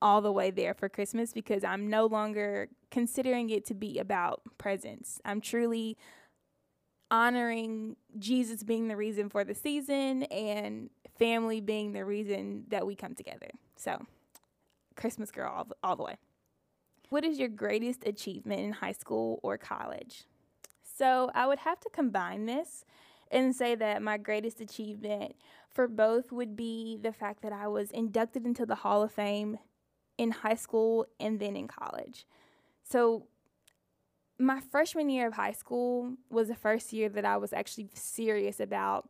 all 0.00 0.20
the 0.20 0.32
way 0.32 0.50
there 0.50 0.74
for 0.74 0.88
Christmas 0.88 1.32
because 1.32 1.64
I'm 1.64 1.88
no 1.88 2.06
longer 2.06 2.68
considering 2.90 3.50
it 3.50 3.64
to 3.66 3.74
be 3.74 3.98
about 3.98 4.42
presents. 4.58 5.20
I'm 5.24 5.40
truly 5.40 5.96
honoring 7.14 7.94
Jesus 8.18 8.64
being 8.64 8.88
the 8.88 8.96
reason 8.96 9.28
for 9.28 9.44
the 9.44 9.54
season 9.54 10.24
and 10.24 10.90
family 11.16 11.60
being 11.60 11.92
the 11.92 12.04
reason 12.04 12.64
that 12.70 12.84
we 12.84 12.96
come 12.96 13.14
together. 13.14 13.50
So, 13.76 14.04
Christmas 14.96 15.30
girl 15.30 15.52
all, 15.54 15.68
all 15.84 15.94
the 15.94 16.02
way. 16.02 16.16
What 17.10 17.24
is 17.24 17.38
your 17.38 17.48
greatest 17.48 18.04
achievement 18.04 18.62
in 18.62 18.72
high 18.72 18.92
school 18.92 19.38
or 19.44 19.56
college? 19.56 20.24
So 20.82 21.30
I 21.34 21.46
would 21.46 21.60
have 21.60 21.78
to 21.80 21.90
combine 21.90 22.46
this 22.46 22.84
and 23.30 23.54
say 23.54 23.76
that 23.76 24.02
my 24.02 24.18
greatest 24.18 24.60
achievement 24.60 25.36
for 25.70 25.86
both 25.86 26.32
would 26.32 26.56
be 26.56 26.98
the 27.00 27.12
fact 27.12 27.42
that 27.42 27.52
I 27.52 27.68
was 27.68 27.92
inducted 27.92 28.44
into 28.44 28.66
the 28.66 28.74
Hall 28.74 29.04
of 29.04 29.12
Fame 29.12 29.58
in 30.18 30.32
high 30.32 30.54
school 30.56 31.06
and 31.20 31.38
then 31.38 31.54
in 31.54 31.68
college. 31.68 32.26
So 32.82 33.28
my 34.38 34.60
freshman 34.60 35.08
year 35.08 35.28
of 35.28 35.34
high 35.34 35.52
school 35.52 36.14
was 36.30 36.48
the 36.48 36.54
first 36.54 36.92
year 36.92 37.08
that 37.08 37.24
I 37.24 37.36
was 37.36 37.52
actually 37.52 37.88
serious 37.94 38.60
about 38.60 39.08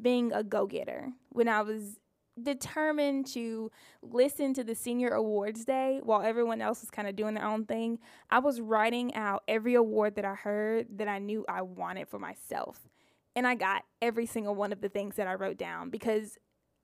being 0.00 0.32
a 0.32 0.42
go 0.42 0.66
getter. 0.66 1.12
When 1.30 1.48
I 1.48 1.62
was 1.62 1.98
determined 2.42 3.26
to 3.26 3.70
listen 4.02 4.52
to 4.54 4.62
the 4.62 4.74
senior 4.74 5.08
awards 5.08 5.64
day 5.64 6.00
while 6.02 6.22
everyone 6.22 6.60
else 6.60 6.80
was 6.82 6.90
kind 6.90 7.08
of 7.08 7.16
doing 7.16 7.34
their 7.34 7.44
own 7.44 7.64
thing. 7.64 7.98
I 8.30 8.40
was 8.40 8.60
writing 8.60 9.14
out 9.14 9.42
every 9.48 9.74
award 9.74 10.16
that 10.16 10.24
I 10.24 10.34
heard 10.34 10.98
that 10.98 11.08
I 11.08 11.18
knew 11.18 11.44
I 11.48 11.62
wanted 11.62 12.08
for 12.08 12.18
myself. 12.18 12.88
And 13.34 13.46
I 13.46 13.54
got 13.54 13.84
every 14.00 14.26
single 14.26 14.54
one 14.54 14.72
of 14.72 14.80
the 14.80 14.88
things 14.88 15.16
that 15.16 15.26
I 15.26 15.34
wrote 15.34 15.58
down 15.58 15.90
because 15.90 16.38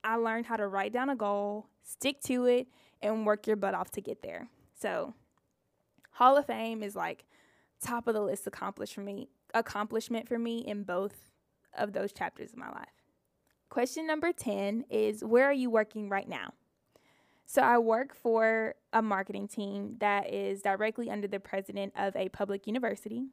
I 0.05 0.17
learned 0.17 0.47
how 0.47 0.57
to 0.57 0.67
write 0.67 0.93
down 0.93 1.11
a 1.11 1.17
goal, 1.17 1.67
stick 1.83 2.21
to 2.23 2.47
it, 2.47 2.67
and 3.01 3.27
work 3.27 3.47
your 3.47 3.57
butt 3.57 3.75
off 3.75 3.91
to 3.93 4.01
get 4.01 4.23
there. 4.23 4.49
So, 4.79 5.15
Hall 6.13 6.37
of 6.37 6.47
Fame 6.47 6.83
is 6.83 6.95
like 6.95 7.25
top 7.83 8.07
of 8.07 8.15
the 8.15 8.21
list 8.21 8.47
accomplished 8.47 8.95
for 8.95 9.01
me, 9.01 9.29
accomplishment 9.55 10.29
for 10.29 10.39
me 10.39 10.59
in 10.59 10.83
both 10.83 11.31
of 11.77 11.93
those 11.93 12.12
chapters 12.12 12.53
of 12.53 12.59
my 12.59 12.71
life. 12.71 13.03
Question 13.69 14.07
number 14.07 14.33
10 14.33 14.85
is 14.91 15.25
Where 15.25 15.45
are 15.45 15.53
you 15.53 15.71
working 15.71 16.09
right 16.09 16.29
now? 16.29 16.53
So, 17.47 17.62
I 17.62 17.79
work 17.79 18.15
for 18.15 18.75
a 18.93 19.03
marketing 19.03 19.49
team 19.49 19.97
that 20.01 20.33
is 20.33 20.62
directly 20.62 21.11
under 21.11 21.29
the 21.29 21.41
president 21.41 21.93
of 21.97 22.15
a 22.17 22.29
public 22.29 22.67
university. 22.67 23.25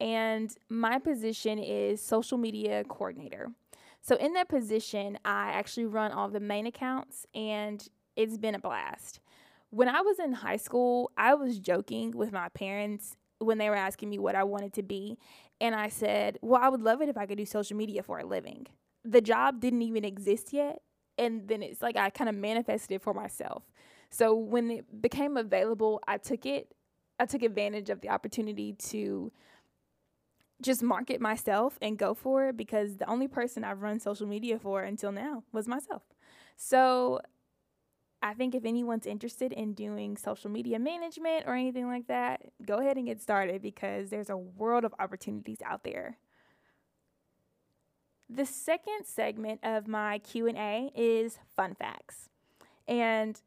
And 0.00 0.54
my 0.68 0.98
position 0.98 1.58
is 1.58 2.00
social 2.00 2.38
media 2.38 2.84
coordinator. 2.84 3.50
So, 4.00 4.16
in 4.16 4.32
that 4.34 4.48
position, 4.48 5.18
I 5.24 5.52
actually 5.52 5.86
run 5.86 6.12
all 6.12 6.28
the 6.28 6.40
main 6.40 6.66
accounts, 6.66 7.26
and 7.34 7.86
it's 8.16 8.36
been 8.36 8.54
a 8.54 8.58
blast. 8.58 9.20
When 9.70 9.88
I 9.88 10.00
was 10.00 10.18
in 10.18 10.32
high 10.32 10.56
school, 10.56 11.12
I 11.16 11.34
was 11.34 11.58
joking 11.58 12.10
with 12.10 12.32
my 12.32 12.48
parents 12.50 13.16
when 13.42 13.58
they 13.58 13.68
were 13.68 13.76
asking 13.76 14.10
me 14.10 14.18
what 14.18 14.34
I 14.34 14.44
wanted 14.44 14.72
to 14.74 14.82
be. 14.82 15.18
And 15.60 15.74
I 15.74 15.88
said, 15.88 16.38
Well, 16.42 16.60
I 16.62 16.68
would 16.68 16.82
love 16.82 17.02
it 17.02 17.08
if 17.08 17.16
I 17.16 17.26
could 17.26 17.38
do 17.38 17.46
social 17.46 17.76
media 17.76 18.02
for 18.02 18.18
a 18.18 18.26
living 18.26 18.66
the 19.04 19.20
job 19.20 19.60
didn't 19.60 19.82
even 19.82 20.04
exist 20.04 20.52
yet 20.52 20.80
and 21.18 21.48
then 21.48 21.62
it's 21.62 21.82
like 21.82 21.96
I 21.96 22.10
kind 22.10 22.28
of 22.30 22.36
manifested 22.36 22.92
it 22.92 23.02
for 23.02 23.12
myself. 23.14 23.64
So 24.10 24.34
when 24.34 24.70
it 24.70 25.02
became 25.02 25.36
available, 25.36 26.00
I 26.06 26.18
took 26.18 26.46
it. 26.46 26.74
I 27.18 27.26
took 27.26 27.42
advantage 27.42 27.90
of 27.90 28.00
the 28.00 28.08
opportunity 28.08 28.72
to 28.90 29.30
just 30.60 30.82
market 30.82 31.20
myself 31.20 31.78
and 31.82 31.98
go 31.98 32.14
for 32.14 32.48
it 32.48 32.56
because 32.56 32.96
the 32.96 33.08
only 33.08 33.28
person 33.28 33.64
I've 33.64 33.82
run 33.82 34.00
social 34.00 34.26
media 34.26 34.58
for 34.58 34.82
until 34.82 35.12
now 35.12 35.44
was 35.52 35.68
myself. 35.68 36.02
So 36.56 37.20
I 38.22 38.34
think 38.34 38.54
if 38.54 38.64
anyone's 38.64 39.06
interested 39.06 39.52
in 39.52 39.74
doing 39.74 40.16
social 40.16 40.48
media 40.48 40.78
management 40.78 41.44
or 41.46 41.54
anything 41.54 41.88
like 41.88 42.06
that, 42.06 42.40
go 42.64 42.78
ahead 42.78 42.96
and 42.96 43.06
get 43.06 43.20
started 43.20 43.60
because 43.60 44.10
there's 44.10 44.30
a 44.30 44.36
world 44.36 44.84
of 44.84 44.94
opportunities 45.00 45.58
out 45.64 45.82
there. 45.82 46.18
The 48.30 48.46
second 48.46 49.04
segment 49.04 49.60
of 49.64 49.88
my 49.88 50.18
Q&A 50.18 50.92
is 50.94 51.38
fun 51.56 51.74
facts. 51.74 52.28
And 52.86 53.40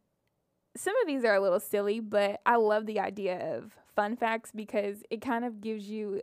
some 0.75 0.94
of 1.01 1.08
these 1.08 1.24
are 1.24 1.34
a 1.34 1.39
little 1.39 1.62
silly, 1.62 2.01
but 2.01 2.41
I 2.46 2.58
love 2.58 2.86
the 2.86 3.00
idea 3.00 3.55
of 3.55 3.77
fun 3.96 4.17
facts 4.17 4.51
because 4.53 5.03
it 5.10 5.22
kind 5.22 5.46
of 5.46 5.62
gives 5.62 5.89
you 5.89 6.22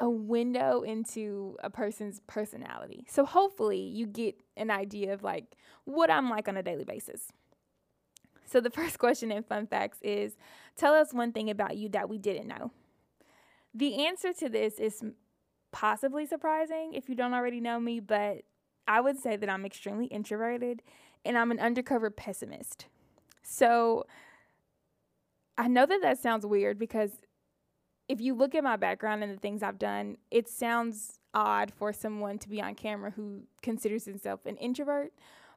a 0.00 0.10
window 0.10 0.82
into 0.82 1.56
a 1.62 1.70
person's 1.70 2.20
personality. 2.26 3.06
So 3.08 3.24
hopefully 3.24 3.80
you 3.80 4.06
get 4.06 4.34
an 4.56 4.70
idea 4.70 5.12
of 5.12 5.22
like 5.22 5.54
what 5.84 6.10
I'm 6.10 6.28
like 6.28 6.48
on 6.48 6.56
a 6.56 6.62
daily 6.62 6.84
basis. 6.84 7.32
So 8.50 8.60
the 8.60 8.70
first 8.78 8.98
question 8.98 9.30
in 9.30 9.42
fun 9.42 9.66
facts 9.66 9.98
is 10.02 10.36
tell 10.76 10.94
us 10.94 11.12
one 11.12 11.32
thing 11.32 11.50
about 11.50 11.76
you 11.76 11.88
that 11.90 12.08
we 12.08 12.18
didn't 12.18 12.48
know. 12.48 12.72
The 13.74 14.06
answer 14.06 14.32
to 14.32 14.48
this 14.48 14.78
is 14.78 15.02
possibly 15.72 16.26
surprising 16.26 16.92
if 16.94 17.08
you 17.08 17.14
don't 17.14 17.34
already 17.34 17.60
know 17.60 17.78
me, 17.78 18.00
but 18.00 18.42
I 18.88 19.00
would 19.00 19.18
say 19.18 19.36
that 19.36 19.48
I'm 19.48 19.64
extremely 19.64 20.06
introverted 20.06 20.82
and 21.24 21.38
I'm 21.38 21.50
an 21.50 21.60
undercover 21.60 22.10
pessimist. 22.10 22.86
So 23.42 24.06
I 25.56 25.68
know 25.68 25.86
that 25.86 26.02
that 26.02 26.18
sounds 26.18 26.44
weird 26.44 26.78
because 26.78 27.10
if 28.08 28.20
you 28.20 28.34
look 28.34 28.56
at 28.56 28.64
my 28.64 28.76
background 28.76 29.22
and 29.22 29.32
the 29.32 29.40
things 29.40 29.62
I've 29.62 29.78
done, 29.78 30.16
it 30.32 30.48
sounds 30.48 31.20
odd 31.32 31.72
for 31.72 31.92
someone 31.92 32.38
to 32.38 32.48
be 32.48 32.60
on 32.60 32.74
camera 32.74 33.12
who 33.12 33.42
considers 33.62 34.04
himself 34.04 34.46
an 34.46 34.56
introvert. 34.56 35.12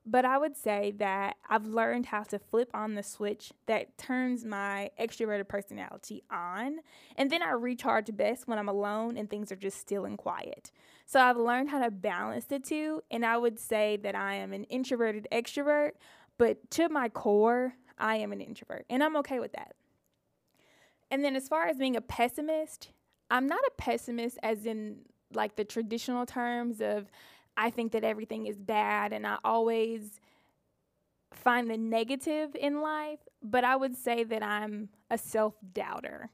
But 0.05 0.25
I 0.25 0.37
would 0.37 0.57
say 0.57 0.91
that 0.97 1.37
I've 1.49 1.65
learned 1.65 2.07
how 2.07 2.23
to 2.23 2.37
flip 2.37 2.69
on 2.73 2.95
the 2.95 3.03
switch 3.03 3.53
that 3.67 3.97
turns 3.97 4.43
my 4.43 4.89
extroverted 4.99 5.47
personality 5.47 6.23
on. 6.29 6.79
And 7.15 7.31
then 7.31 7.41
I 7.41 7.51
recharge 7.51 8.15
best 8.15 8.47
when 8.47 8.59
I'm 8.59 8.67
alone 8.67 9.15
and 9.15 9.29
things 9.29 9.49
are 9.51 9.55
just 9.55 9.79
still 9.79 10.03
and 10.03 10.17
quiet. 10.17 10.71
So 11.05 11.21
I've 11.21 11.37
learned 11.37 11.69
how 11.69 11.81
to 11.81 11.89
balance 11.89 12.45
the 12.45 12.59
two. 12.59 13.01
And 13.11 13.25
I 13.25 13.37
would 13.37 13.59
say 13.59 13.97
that 14.03 14.13
I 14.13 14.35
am 14.35 14.51
an 14.51 14.65
introverted 14.65 15.27
extrovert, 15.31 15.91
but 16.37 16.69
to 16.71 16.89
my 16.89 17.07
core, 17.07 17.75
I 17.97 18.17
am 18.17 18.33
an 18.33 18.41
introvert. 18.41 18.85
And 18.89 19.01
I'm 19.01 19.15
okay 19.17 19.39
with 19.39 19.53
that. 19.53 19.73
And 21.09 21.23
then 21.23 21.37
as 21.37 21.47
far 21.47 21.67
as 21.67 21.77
being 21.77 21.95
a 21.95 22.01
pessimist, 22.01 22.89
I'm 23.31 23.47
not 23.47 23.59
a 23.59 23.71
pessimist 23.77 24.37
as 24.43 24.65
in 24.65 24.97
like 25.33 25.55
the 25.55 25.63
traditional 25.63 26.25
terms 26.25 26.81
of 26.81 27.09
I 27.55 27.69
think 27.69 27.91
that 27.91 28.03
everything 28.03 28.47
is 28.47 28.57
bad 28.57 29.13
and 29.13 29.27
I 29.27 29.37
always 29.43 30.19
find 31.33 31.69
the 31.69 31.77
negative 31.77 32.55
in 32.55 32.81
life, 32.81 33.19
but 33.41 33.63
I 33.63 33.75
would 33.75 33.95
say 33.95 34.23
that 34.23 34.43
I'm 34.43 34.89
a 35.09 35.17
self 35.17 35.55
doubter. 35.73 36.29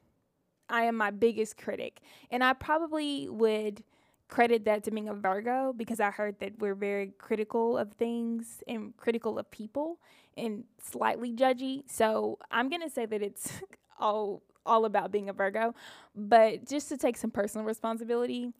I 0.68 0.84
am 0.84 0.96
my 0.96 1.10
biggest 1.10 1.56
critic. 1.56 2.00
And 2.30 2.44
I 2.44 2.52
probably 2.52 3.28
would 3.28 3.82
credit 4.28 4.64
that 4.64 4.84
to 4.84 4.90
being 4.90 5.08
a 5.08 5.14
Virgo 5.14 5.74
because 5.76 5.98
I 6.00 6.10
heard 6.10 6.38
that 6.38 6.58
we're 6.60 6.76
very 6.76 7.12
critical 7.18 7.76
of 7.76 7.92
things 7.94 8.62
and 8.68 8.96
critical 8.96 9.38
of 9.38 9.50
people 9.50 9.98
and 10.36 10.64
slightly 10.80 11.32
judgy. 11.32 11.82
So 11.90 12.38
I'm 12.50 12.68
going 12.68 12.82
to 12.82 12.90
say 12.90 13.06
that 13.06 13.22
it's 13.22 13.60
all 13.98 14.42
all 14.66 14.84
about 14.84 15.10
being 15.10 15.28
a 15.28 15.32
Virgo, 15.32 15.74
but 16.14 16.68
just 16.68 16.90
to 16.90 16.96
take 16.98 17.16
some 17.16 17.30
personal 17.30 17.66
responsibility, 17.66 18.52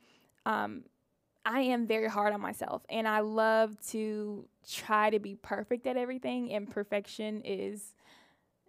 um, 0.46 0.82
I 1.44 1.60
am 1.60 1.86
very 1.86 2.08
hard 2.08 2.32
on 2.32 2.40
myself 2.40 2.82
and 2.88 3.08
I 3.08 3.20
love 3.20 3.80
to 3.88 4.46
try 4.68 5.10
to 5.10 5.18
be 5.18 5.36
perfect 5.36 5.86
at 5.86 5.96
everything 5.96 6.52
and 6.52 6.70
perfection 6.70 7.40
is 7.44 7.94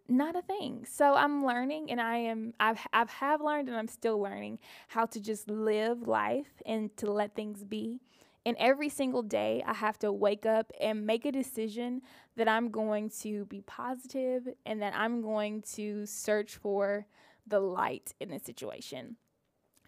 not 0.08 0.36
a 0.36 0.42
thing. 0.42 0.86
So 0.90 1.16
I'm 1.16 1.46
learning 1.46 1.92
and 1.92 2.00
I 2.00 2.18
am 2.18 2.54
I've 2.60 2.80
I've 2.94 3.10
have 3.10 3.42
learned 3.42 3.68
and 3.68 3.78
I'm 3.78 3.88
still 3.88 4.20
learning 4.20 4.60
how 4.88 5.06
to 5.08 5.20
just 5.20 5.50
live 5.50 6.08
life 6.08 6.62
and 6.66 6.96
to 6.98 7.12
let 7.12 7.36
things 7.36 7.63
be. 7.63 8.00
And 8.46 8.58
every 8.58 8.90
single 8.90 9.22
day 9.22 9.63
I 9.66 9.74
have 9.74 10.00
to 10.00 10.12
wake 10.12 10.46
up 10.46 10.72
and 10.80 11.06
make 11.06 11.25
a 11.25 11.32
decision 11.32 12.01
that 12.36 12.48
I'm 12.48 12.72
going 12.72 13.10
to 13.22 13.46
be 13.46 13.62
positive 13.62 14.48
and 14.66 14.82
that 14.82 14.94
I'm 14.96 15.22
going 15.22 15.62
to 15.74 16.06
search 16.06 16.56
for 16.56 17.06
the 17.46 17.60
light 17.60 18.13
in 18.20 18.30
the 18.30 18.40
situation. 18.40 19.18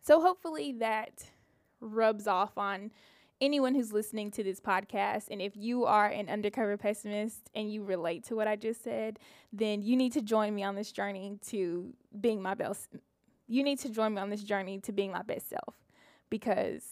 So 0.02 0.22
hopefully 0.22 0.74
that 0.80 1.24
rubs 1.84 2.28
off 2.28 2.58
on 2.58 2.92
anyone 3.42 3.76
who's 3.76 3.92
listening 3.92 4.32
to 4.32 4.44
this 4.44 4.60
podcast. 4.60 5.26
And 5.30 5.42
if 5.42 5.56
you 5.56 5.86
are 5.86 6.08
an 6.08 6.30
undercover 6.30 6.78
pessimist 6.78 7.50
and 7.54 7.72
you 7.72 7.84
relate 7.84 8.24
to 8.26 8.36
what 8.36 8.48
I 8.48 8.56
just 8.56 8.84
said, 8.84 9.20
then 9.52 9.82
you 9.82 9.96
need 9.96 10.14
to 10.14 10.22
join 10.22 10.56
me 10.56 10.64
on 10.64 10.76
this 10.76 10.92
journey 10.92 11.38
to 11.48 11.94
being 12.20 12.42
my 12.42 12.54
best. 12.54 12.90
You 13.48 13.64
need 13.64 13.80
to 13.80 13.90
join 13.90 14.14
me 14.14 14.22
on 14.22 14.30
this 14.30 14.44
journey 14.44 14.80
to 14.80 14.92
being 14.92 15.12
my 15.12 15.24
best 15.24 15.50
self 15.50 15.76
because 16.30 16.84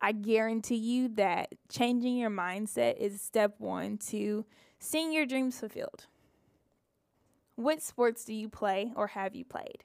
I 0.00 0.12
guarantee 0.12 0.76
you 0.76 1.08
that 1.14 1.54
changing 1.68 2.16
your 2.16 2.30
mindset 2.30 2.96
is 2.96 3.20
step 3.20 3.54
one 3.58 3.98
to 4.08 4.44
seeing 4.78 5.12
your 5.12 5.26
dreams 5.26 5.60
fulfilled. 5.60 6.06
What 7.56 7.82
sports 7.82 8.24
do 8.24 8.34
you 8.34 8.48
play 8.48 8.92
or 8.94 9.08
have 9.08 9.34
you 9.34 9.44
played? 9.44 9.84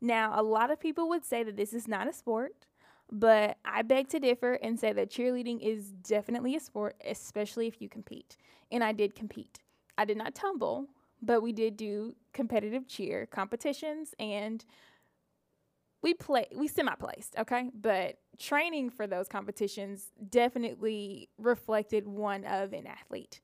Now, 0.00 0.38
a 0.38 0.42
lot 0.42 0.70
of 0.70 0.78
people 0.78 1.08
would 1.08 1.24
say 1.24 1.42
that 1.42 1.56
this 1.56 1.72
is 1.72 1.88
not 1.88 2.08
a 2.08 2.12
sport. 2.12 2.66
But 3.10 3.58
I 3.64 3.82
beg 3.82 4.08
to 4.08 4.18
differ 4.18 4.54
and 4.54 4.78
say 4.78 4.92
that 4.92 5.10
cheerleading 5.10 5.60
is 5.60 5.92
definitely 5.92 6.56
a 6.56 6.60
sport, 6.60 6.96
especially 7.06 7.66
if 7.66 7.80
you 7.80 7.88
compete. 7.88 8.36
And 8.72 8.82
I 8.82 8.92
did 8.92 9.14
compete. 9.14 9.60
I 9.96 10.04
did 10.04 10.16
not 10.16 10.34
tumble, 10.34 10.88
but 11.22 11.40
we 11.40 11.52
did 11.52 11.76
do 11.76 12.14
competitive 12.32 12.86
cheer 12.88 13.26
competitions 13.26 14.14
and 14.18 14.64
we 16.02 16.14
play 16.14 16.46
we 16.54 16.68
semi 16.68 16.94
placed, 16.94 17.36
okay? 17.38 17.70
But 17.74 18.18
training 18.38 18.90
for 18.90 19.06
those 19.06 19.28
competitions 19.28 20.12
definitely 20.28 21.28
reflected 21.38 22.06
one 22.06 22.44
of 22.44 22.72
an 22.72 22.86
athlete. 22.86 23.40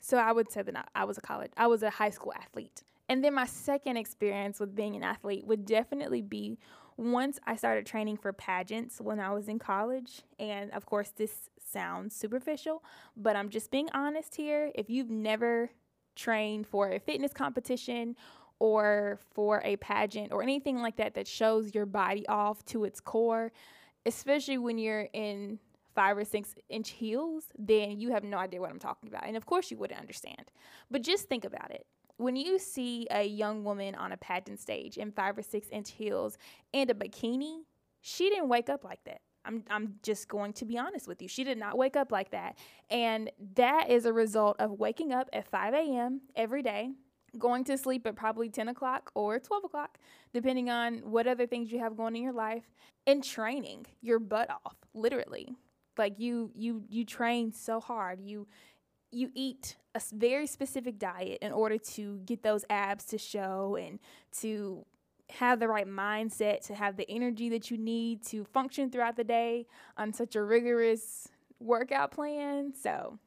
So 0.00 0.16
I 0.16 0.32
would 0.32 0.50
say 0.50 0.62
that 0.62 0.88
I 0.94 1.04
was 1.04 1.18
a 1.18 1.20
college 1.20 1.52
I 1.56 1.66
was 1.66 1.82
a 1.82 1.90
high 1.90 2.10
school 2.10 2.32
athlete. 2.34 2.82
And 3.08 3.24
then 3.24 3.34
my 3.34 3.46
second 3.46 3.96
experience 3.96 4.60
with 4.60 4.76
being 4.76 4.94
an 4.94 5.02
athlete 5.02 5.44
would 5.44 5.66
definitely 5.66 6.22
be 6.22 6.58
once 7.00 7.38
I 7.46 7.56
started 7.56 7.86
training 7.86 8.18
for 8.18 8.30
pageants 8.32 9.00
when 9.00 9.18
I 9.18 9.32
was 9.32 9.48
in 9.48 9.58
college. 9.58 10.22
And 10.38 10.70
of 10.72 10.84
course, 10.84 11.12
this 11.16 11.48
sounds 11.58 12.14
superficial, 12.14 12.84
but 13.16 13.36
I'm 13.36 13.48
just 13.48 13.70
being 13.70 13.88
honest 13.94 14.34
here. 14.34 14.70
If 14.74 14.90
you've 14.90 15.08
never 15.08 15.70
trained 16.14 16.66
for 16.66 16.90
a 16.90 16.98
fitness 16.98 17.32
competition 17.32 18.16
or 18.58 19.18
for 19.32 19.62
a 19.64 19.76
pageant 19.76 20.30
or 20.30 20.42
anything 20.42 20.82
like 20.82 20.96
that 20.96 21.14
that 21.14 21.26
shows 21.26 21.74
your 21.74 21.86
body 21.86 22.26
off 22.28 22.62
to 22.66 22.84
its 22.84 23.00
core, 23.00 23.50
especially 24.04 24.58
when 24.58 24.76
you're 24.76 25.08
in 25.14 25.58
five 25.94 26.18
or 26.18 26.24
six 26.24 26.54
inch 26.68 26.90
heels, 26.90 27.44
then 27.58 27.98
you 27.98 28.12
have 28.12 28.24
no 28.24 28.36
idea 28.36 28.60
what 28.60 28.70
I'm 28.70 28.78
talking 28.78 29.08
about. 29.08 29.26
And 29.26 29.38
of 29.38 29.46
course, 29.46 29.70
you 29.70 29.78
wouldn't 29.78 29.98
understand. 29.98 30.52
But 30.90 31.00
just 31.00 31.30
think 31.30 31.46
about 31.46 31.70
it 31.70 31.86
when 32.20 32.36
you 32.36 32.58
see 32.58 33.06
a 33.10 33.24
young 33.24 33.64
woman 33.64 33.94
on 33.94 34.12
a 34.12 34.16
pageant 34.16 34.60
stage 34.60 34.98
in 34.98 35.10
five 35.10 35.38
or 35.38 35.42
six 35.42 35.68
inch 35.70 35.92
heels 35.92 36.36
and 36.74 36.90
a 36.90 36.94
bikini, 36.94 37.60
she 38.02 38.28
didn't 38.28 38.48
wake 38.48 38.68
up 38.68 38.84
like 38.84 39.02
that. 39.04 39.20
I'm, 39.44 39.64
I'm 39.70 39.94
just 40.02 40.28
going 40.28 40.52
to 40.54 40.66
be 40.66 40.76
honest 40.76 41.08
with 41.08 41.22
you. 41.22 41.28
She 41.28 41.44
did 41.44 41.56
not 41.56 41.78
wake 41.78 41.96
up 41.96 42.12
like 42.12 42.30
that. 42.32 42.58
And 42.90 43.30
that 43.54 43.88
is 43.88 44.04
a 44.04 44.12
result 44.12 44.56
of 44.58 44.72
waking 44.72 45.12
up 45.12 45.30
at 45.32 45.48
5 45.48 45.72
a.m. 45.72 46.20
every 46.36 46.62
day, 46.62 46.90
going 47.38 47.64
to 47.64 47.78
sleep 47.78 48.06
at 48.06 48.16
probably 48.16 48.50
10 48.50 48.68
o'clock 48.68 49.10
or 49.14 49.38
12 49.38 49.64
o'clock, 49.64 49.96
depending 50.34 50.68
on 50.68 50.98
what 50.98 51.26
other 51.26 51.46
things 51.46 51.72
you 51.72 51.78
have 51.78 51.96
going 51.96 52.16
in 52.16 52.22
your 52.22 52.34
life, 52.34 52.64
and 53.06 53.24
training 53.24 53.86
your 54.02 54.18
butt 54.18 54.50
off, 54.50 54.76
literally. 54.92 55.54
Like 55.96 56.18
you, 56.18 56.50
you, 56.54 56.84
you 56.88 57.06
train 57.06 57.52
so 57.52 57.80
hard. 57.80 58.20
You, 58.20 58.46
you 59.10 59.30
eat 59.34 59.76
a 59.94 60.00
very 60.12 60.46
specific 60.46 60.98
diet 60.98 61.38
in 61.42 61.52
order 61.52 61.78
to 61.78 62.20
get 62.24 62.42
those 62.42 62.64
abs 62.70 63.04
to 63.06 63.18
show 63.18 63.76
and 63.76 63.98
to 64.40 64.84
have 65.30 65.60
the 65.60 65.68
right 65.68 65.86
mindset, 65.86 66.66
to 66.66 66.74
have 66.74 66.96
the 66.96 67.08
energy 67.10 67.48
that 67.48 67.70
you 67.70 67.78
need 67.78 68.24
to 68.26 68.44
function 68.44 68.90
throughout 68.90 69.16
the 69.16 69.24
day 69.24 69.66
on 69.96 70.12
such 70.12 70.36
a 70.36 70.42
rigorous 70.42 71.28
workout 71.60 72.10
plan. 72.10 72.72
So, 72.74 73.18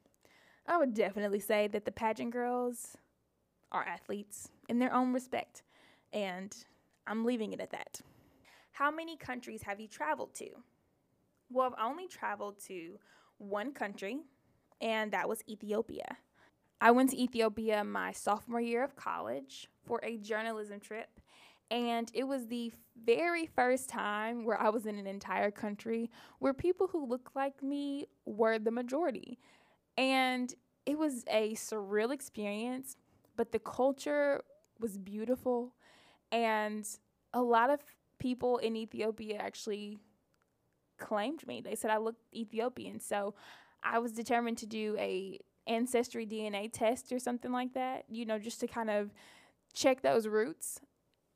I 0.68 0.78
would 0.78 0.94
definitely 0.94 1.40
say 1.40 1.68
that 1.68 1.86
the 1.86 1.92
pageant 1.92 2.32
girls 2.32 2.98
are 3.72 3.84
athletes 3.86 4.50
in 4.70 4.80
their 4.80 4.94
own 4.94 5.14
respect. 5.14 5.64
And 6.14 6.56
I'm 7.08 7.26
leaving 7.26 7.54
it 7.54 7.60
at 7.60 7.72
that. 7.72 8.02
How 8.72 8.90
many 8.92 9.18
countries 9.18 9.64
have 9.64 9.80
you 9.80 9.88
traveled 9.88 10.34
to? 10.36 10.48
Well, 11.50 11.68
I've 11.68 11.86
only 11.86 12.08
traveled 12.08 12.60
to 12.68 12.98
one 13.38 13.74
country, 13.74 14.22
and 14.84 15.12
that 15.14 15.28
was 15.28 15.42
Ethiopia. 15.50 16.18
I 16.82 16.92
went 16.92 17.12
to 17.12 17.20
Ethiopia 17.20 17.84
my 17.84 18.12
sophomore 18.12 18.60
year 18.60 18.84
of 18.84 18.96
college 18.98 19.70
for 19.86 20.02
a 20.04 20.18
journalism 20.18 20.82
trip, 20.82 21.22
and 21.72 22.12
it 22.14 22.26
was 22.26 22.48
the 22.48 22.72
very 23.04 23.48
first 23.48 23.90
time 23.90 24.44
where 24.44 24.62
I 24.62 24.70
was 24.70 24.86
in 24.86 25.00
an 25.00 25.08
entire 25.08 25.50
country 25.50 26.12
where 26.40 26.54
people 26.54 26.88
who 26.88 27.08
looked 27.08 27.36
like 27.36 27.64
me 27.64 28.06
were 28.26 28.60
the 28.60 28.70
majority. 28.70 29.40
And 29.98 30.54
it 30.86 31.00
was 31.00 31.24
a 31.30 31.56
surreal 31.56 32.12
experience, 32.12 32.98
but 33.38 33.54
the 33.54 33.60
culture 33.60 34.42
was 34.80 34.98
beautiful, 34.98 35.74
and 36.32 36.86
a 37.34 37.42
lot 37.42 37.70
of 37.70 37.80
people 38.20 38.58
in 38.58 38.76
Ethiopia 38.76 39.38
actually 39.38 39.98
claimed 40.98 41.48
me. 41.48 41.62
They 41.62 41.76
said 41.76 41.92
I 41.92 41.98
looked 41.98 42.24
Ethiopian. 42.36 43.00
So 43.00 43.34
I 43.84 44.00
was 44.00 44.12
determined 44.12 44.58
to 44.60 44.66
do 44.66 44.96
a 44.98 45.40
ancestry 45.68 46.26
DNA 46.26 46.70
test 46.72 47.12
or 47.12 47.20
something 47.20 47.52
like 47.52 47.74
that, 47.74 48.06
you 48.10 48.26
know, 48.26 48.40
just 48.40 48.60
to 48.62 48.68
kind 48.68 48.90
of 48.90 49.12
check 49.74 50.02
those 50.02 50.28
roots. 50.28 50.80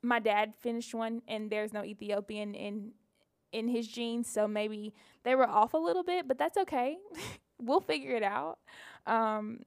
My 0.02 0.18
dad 0.18 0.54
finished 0.58 0.94
one 0.94 1.22
and 1.26 1.50
there's 1.50 1.72
no 1.72 1.84
Ethiopian 1.84 2.54
in 2.54 2.92
in 3.50 3.68
his 3.68 3.88
genes, 3.88 4.28
so 4.28 4.46
maybe 4.46 4.92
they 5.24 5.34
were 5.34 5.48
off 5.48 5.72
a 5.72 5.78
little 5.78 6.02
bit, 6.02 6.28
but 6.28 6.36
that's 6.36 6.58
okay. 6.58 6.98
we'll 7.58 7.80
figure 7.80 8.14
it 8.14 8.22
out. 8.22 8.58
Um, 9.06 9.60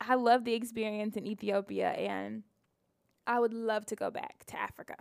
I 0.00 0.14
love 0.14 0.44
the 0.44 0.54
experience 0.54 1.16
in 1.16 1.26
Ethiopia 1.26 1.90
and 1.90 2.44
I 3.26 3.38
would 3.38 3.52
love 3.52 3.84
to 3.86 3.96
go 3.96 4.10
back 4.10 4.44
to 4.46 4.58
Africa. 4.58 4.96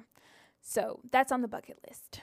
So 0.61 0.99
that's 1.11 1.31
on 1.31 1.41
the 1.41 1.47
bucket 1.47 1.79
list. 1.87 2.21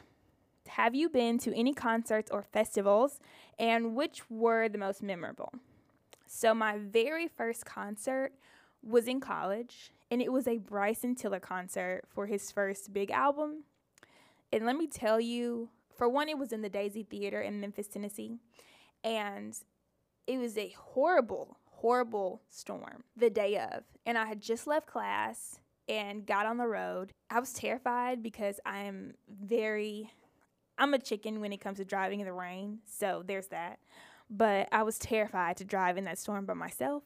Have 0.69 0.95
you 0.95 1.09
been 1.09 1.39
to 1.39 1.55
any 1.55 1.73
concerts 1.73 2.31
or 2.31 2.43
festivals 2.43 3.21
and 3.59 3.95
which 3.95 4.29
were 4.31 4.69
the 4.69 4.79
most 4.79 5.03
memorable? 5.03 5.53
So, 6.27 6.55
my 6.55 6.79
very 6.79 7.29
first 7.29 7.65
concert 7.65 8.33
was 8.83 9.07
in 9.07 9.21
college, 9.21 9.93
and 10.11 10.21
it 10.21 10.33
was 10.33 10.49
a 10.49 10.59
Bryson 10.59 11.15
Tiller 11.15 11.41
concert 11.41 12.03
for 12.13 12.27
his 12.27 12.51
first 12.51 12.93
big 12.93 13.11
album. 13.11 13.65
And 14.53 14.67
let 14.67 14.77
me 14.77 14.87
tell 14.87 15.21
you, 15.21 15.69
for 15.97 16.09
one, 16.09 16.29
it 16.29 16.39
was 16.39 16.53
in 16.53 16.63
the 16.63 16.69
Daisy 16.69 17.03
Theater 17.03 17.41
in 17.41 17.61
Memphis, 17.61 17.89
Tennessee, 17.89 18.39
and 19.03 19.57
it 20.27 20.39
was 20.39 20.57
a 20.57 20.75
horrible, 20.77 21.59
horrible 21.71 22.41
storm 22.51 23.05
the 23.17 23.31
day 23.31 23.59
of. 23.59 23.85
And 24.07 24.17
I 24.19 24.27
had 24.27 24.41
just 24.41 24.67
left 24.67 24.87
class 24.87 25.61
and 25.89 26.27
got 26.27 26.47
on 26.47 26.57
the 26.57 26.67
road. 26.67 27.13
I 27.31 27.41
was 27.41 27.53
terrified 27.53 28.23
because 28.23 28.59
I'm 28.65 29.15
very 29.29 30.11
I'm 30.79 30.95
a 30.95 30.99
chicken 30.99 31.41
when 31.41 31.53
it 31.53 31.61
comes 31.61 31.79
to 31.79 31.85
driving 31.85 32.21
in 32.21 32.27
the 32.27 32.33
rain, 32.33 32.79
so 32.87 33.23
there's 33.27 33.49
that 33.49 33.79
but 34.31 34.69
I 34.73 34.83
was 34.83 34.99
terrified 34.99 35.57
to 35.59 35.65
drive 35.65 35.97
in 35.97 36.05
that 36.05 36.19
storm 36.19 36.47
by 36.47 36.55
myself. 36.55 37.03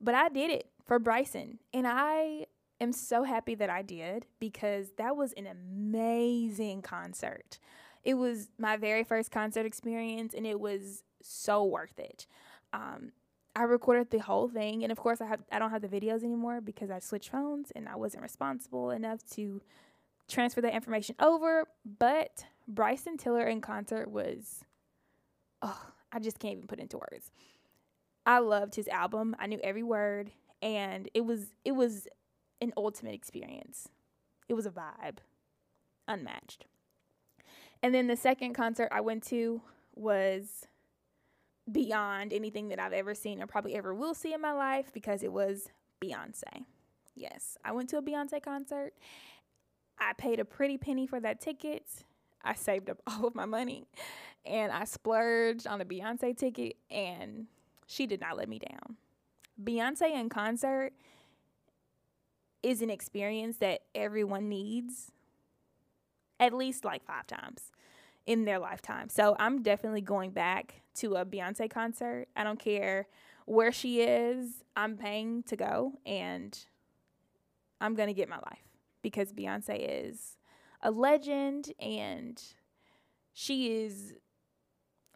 But 0.00 0.14
I 0.14 0.28
did 0.28 0.50
it 0.50 0.70
for 0.84 0.98
Bryson, 0.98 1.58
and 1.72 1.86
I 1.88 2.46
am 2.80 2.92
so 2.92 3.24
happy 3.24 3.54
that 3.56 3.70
I 3.70 3.82
did 3.82 4.26
because 4.38 4.92
that 4.98 5.16
was 5.16 5.32
an 5.32 5.46
amazing 5.46 6.82
concert. 6.82 7.58
it 8.04 8.14
was 8.14 8.48
my 8.58 8.76
very 8.76 9.04
first 9.04 9.30
concert 9.30 9.66
experience 9.66 10.32
and 10.34 10.46
it 10.46 10.60
was 10.60 11.02
so 11.20 11.64
worth 11.64 11.98
it. 11.98 12.26
Um, 12.72 13.12
I 13.56 13.62
recorded 13.64 14.10
the 14.10 14.18
whole 14.18 14.48
thing, 14.48 14.84
and 14.84 14.92
of 14.92 14.98
course, 14.98 15.20
I 15.20 15.26
have 15.26 15.40
I 15.50 15.58
don't 15.58 15.70
have 15.70 15.82
the 15.82 15.88
videos 15.88 16.22
anymore 16.22 16.60
because 16.60 16.90
I 16.90 17.00
switched 17.00 17.30
phones 17.30 17.72
and 17.72 17.88
I 17.88 17.96
wasn't 17.96 18.22
responsible 18.22 18.90
enough 18.90 19.24
to 19.32 19.60
transfer 20.28 20.60
that 20.60 20.74
information 20.74 21.14
over. 21.20 21.64
But 21.98 22.44
Bryson 22.66 23.16
Tiller 23.16 23.46
in 23.46 23.60
concert 23.60 24.10
was, 24.10 24.64
oh, 25.62 25.80
I 26.12 26.18
just 26.18 26.38
can't 26.38 26.56
even 26.56 26.66
put 26.66 26.78
into 26.78 26.98
words. 26.98 27.30
I 28.26 28.38
loved 28.40 28.74
his 28.74 28.88
album. 28.88 29.34
I 29.38 29.46
knew 29.46 29.60
every 29.62 29.82
word, 29.82 30.30
and 30.60 31.08
it 31.14 31.22
was 31.22 31.46
it 31.64 31.72
was 31.72 32.06
an 32.60 32.72
ultimate 32.76 33.14
experience. 33.14 33.88
It 34.48 34.54
was 34.54 34.66
a 34.66 34.70
vibe, 34.70 35.18
unmatched. 36.06 36.66
And 37.82 37.94
then 37.94 38.06
the 38.06 38.16
second 38.16 38.54
concert 38.54 38.88
I 38.92 39.00
went 39.00 39.22
to 39.28 39.62
was 39.94 40.66
beyond 41.70 42.32
anything 42.32 42.68
that 42.68 42.78
I've 42.78 42.92
ever 42.92 43.14
seen 43.14 43.42
or 43.42 43.46
probably 43.46 43.74
ever 43.76 43.94
will 43.94 44.14
see 44.14 44.32
in 44.32 44.40
my 44.40 44.52
life 44.52 44.92
because 44.92 45.22
it 45.22 45.32
was 45.32 45.68
Beyonce. 46.02 46.64
Yes, 47.14 47.56
I 47.64 47.72
went 47.72 47.88
to 47.90 47.98
a 47.98 48.02
Beyonce 48.02 48.42
concert. 48.42 48.92
I 50.00 50.12
paid 50.12 50.40
a 50.40 50.44
pretty 50.44 50.78
penny 50.78 51.06
for 51.06 51.20
that 51.20 51.40
ticket. 51.40 51.84
I 52.42 52.54
saved 52.54 52.90
up 52.90 52.98
all 53.06 53.26
of 53.26 53.34
my 53.34 53.46
money 53.46 53.86
and 54.46 54.72
I 54.72 54.84
splurged 54.84 55.66
on 55.66 55.80
a 55.80 55.84
Beyonce 55.84 56.36
ticket 56.36 56.76
and 56.90 57.46
she 57.86 58.06
did 58.06 58.20
not 58.20 58.36
let 58.36 58.48
me 58.48 58.58
down. 58.58 58.96
Beyonce 59.62 60.14
in 60.14 60.28
concert 60.28 60.92
is 62.62 62.82
an 62.82 62.90
experience 62.90 63.58
that 63.58 63.82
everyone 63.94 64.48
needs 64.48 65.12
at 66.40 66.52
least 66.52 66.84
like 66.84 67.04
five 67.04 67.26
times 67.26 67.72
in 68.26 68.44
their 68.44 68.58
lifetime. 68.58 69.08
So 69.08 69.36
I'm 69.38 69.62
definitely 69.62 70.00
going 70.00 70.30
back 70.30 70.82
to 70.96 71.14
a 71.14 71.24
Beyonce 71.24 71.70
concert. 71.70 72.28
I 72.36 72.44
don't 72.44 72.58
care 72.58 73.06
where 73.46 73.72
she 73.72 74.02
is, 74.02 74.62
I'm 74.76 74.96
paying 74.96 75.42
to 75.44 75.56
go 75.56 75.94
and 76.04 76.56
I'm 77.80 77.94
going 77.94 78.08
to 78.08 78.14
get 78.14 78.28
my 78.28 78.36
life 78.36 78.67
because 79.02 79.32
Beyonce 79.32 80.06
is 80.06 80.36
a 80.82 80.90
legend 80.90 81.72
and 81.80 82.42
she 83.32 83.82
is 83.84 84.14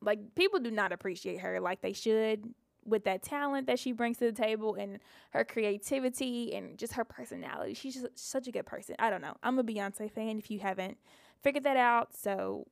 like 0.00 0.34
people 0.34 0.60
do 0.60 0.70
not 0.70 0.92
appreciate 0.92 1.40
her 1.40 1.60
like 1.60 1.80
they 1.80 1.92
should 1.92 2.54
with 2.84 3.04
that 3.04 3.22
talent 3.22 3.66
that 3.68 3.78
she 3.78 3.92
brings 3.92 4.18
to 4.18 4.24
the 4.24 4.32
table 4.32 4.74
and 4.74 4.98
her 5.30 5.44
creativity 5.44 6.54
and 6.54 6.78
just 6.78 6.94
her 6.94 7.04
personality. 7.04 7.74
She's 7.74 7.94
just 7.94 8.08
such 8.18 8.48
a 8.48 8.52
good 8.52 8.66
person. 8.66 8.96
I 8.98 9.10
don't 9.10 9.22
know. 9.22 9.36
I'm 9.42 9.58
a 9.58 9.64
Beyonce 9.64 10.10
fan 10.10 10.38
if 10.38 10.50
you 10.50 10.58
haven't 10.58 10.98
figured 11.42 11.64
that 11.64 11.76
out. 11.76 12.14
So 12.14 12.66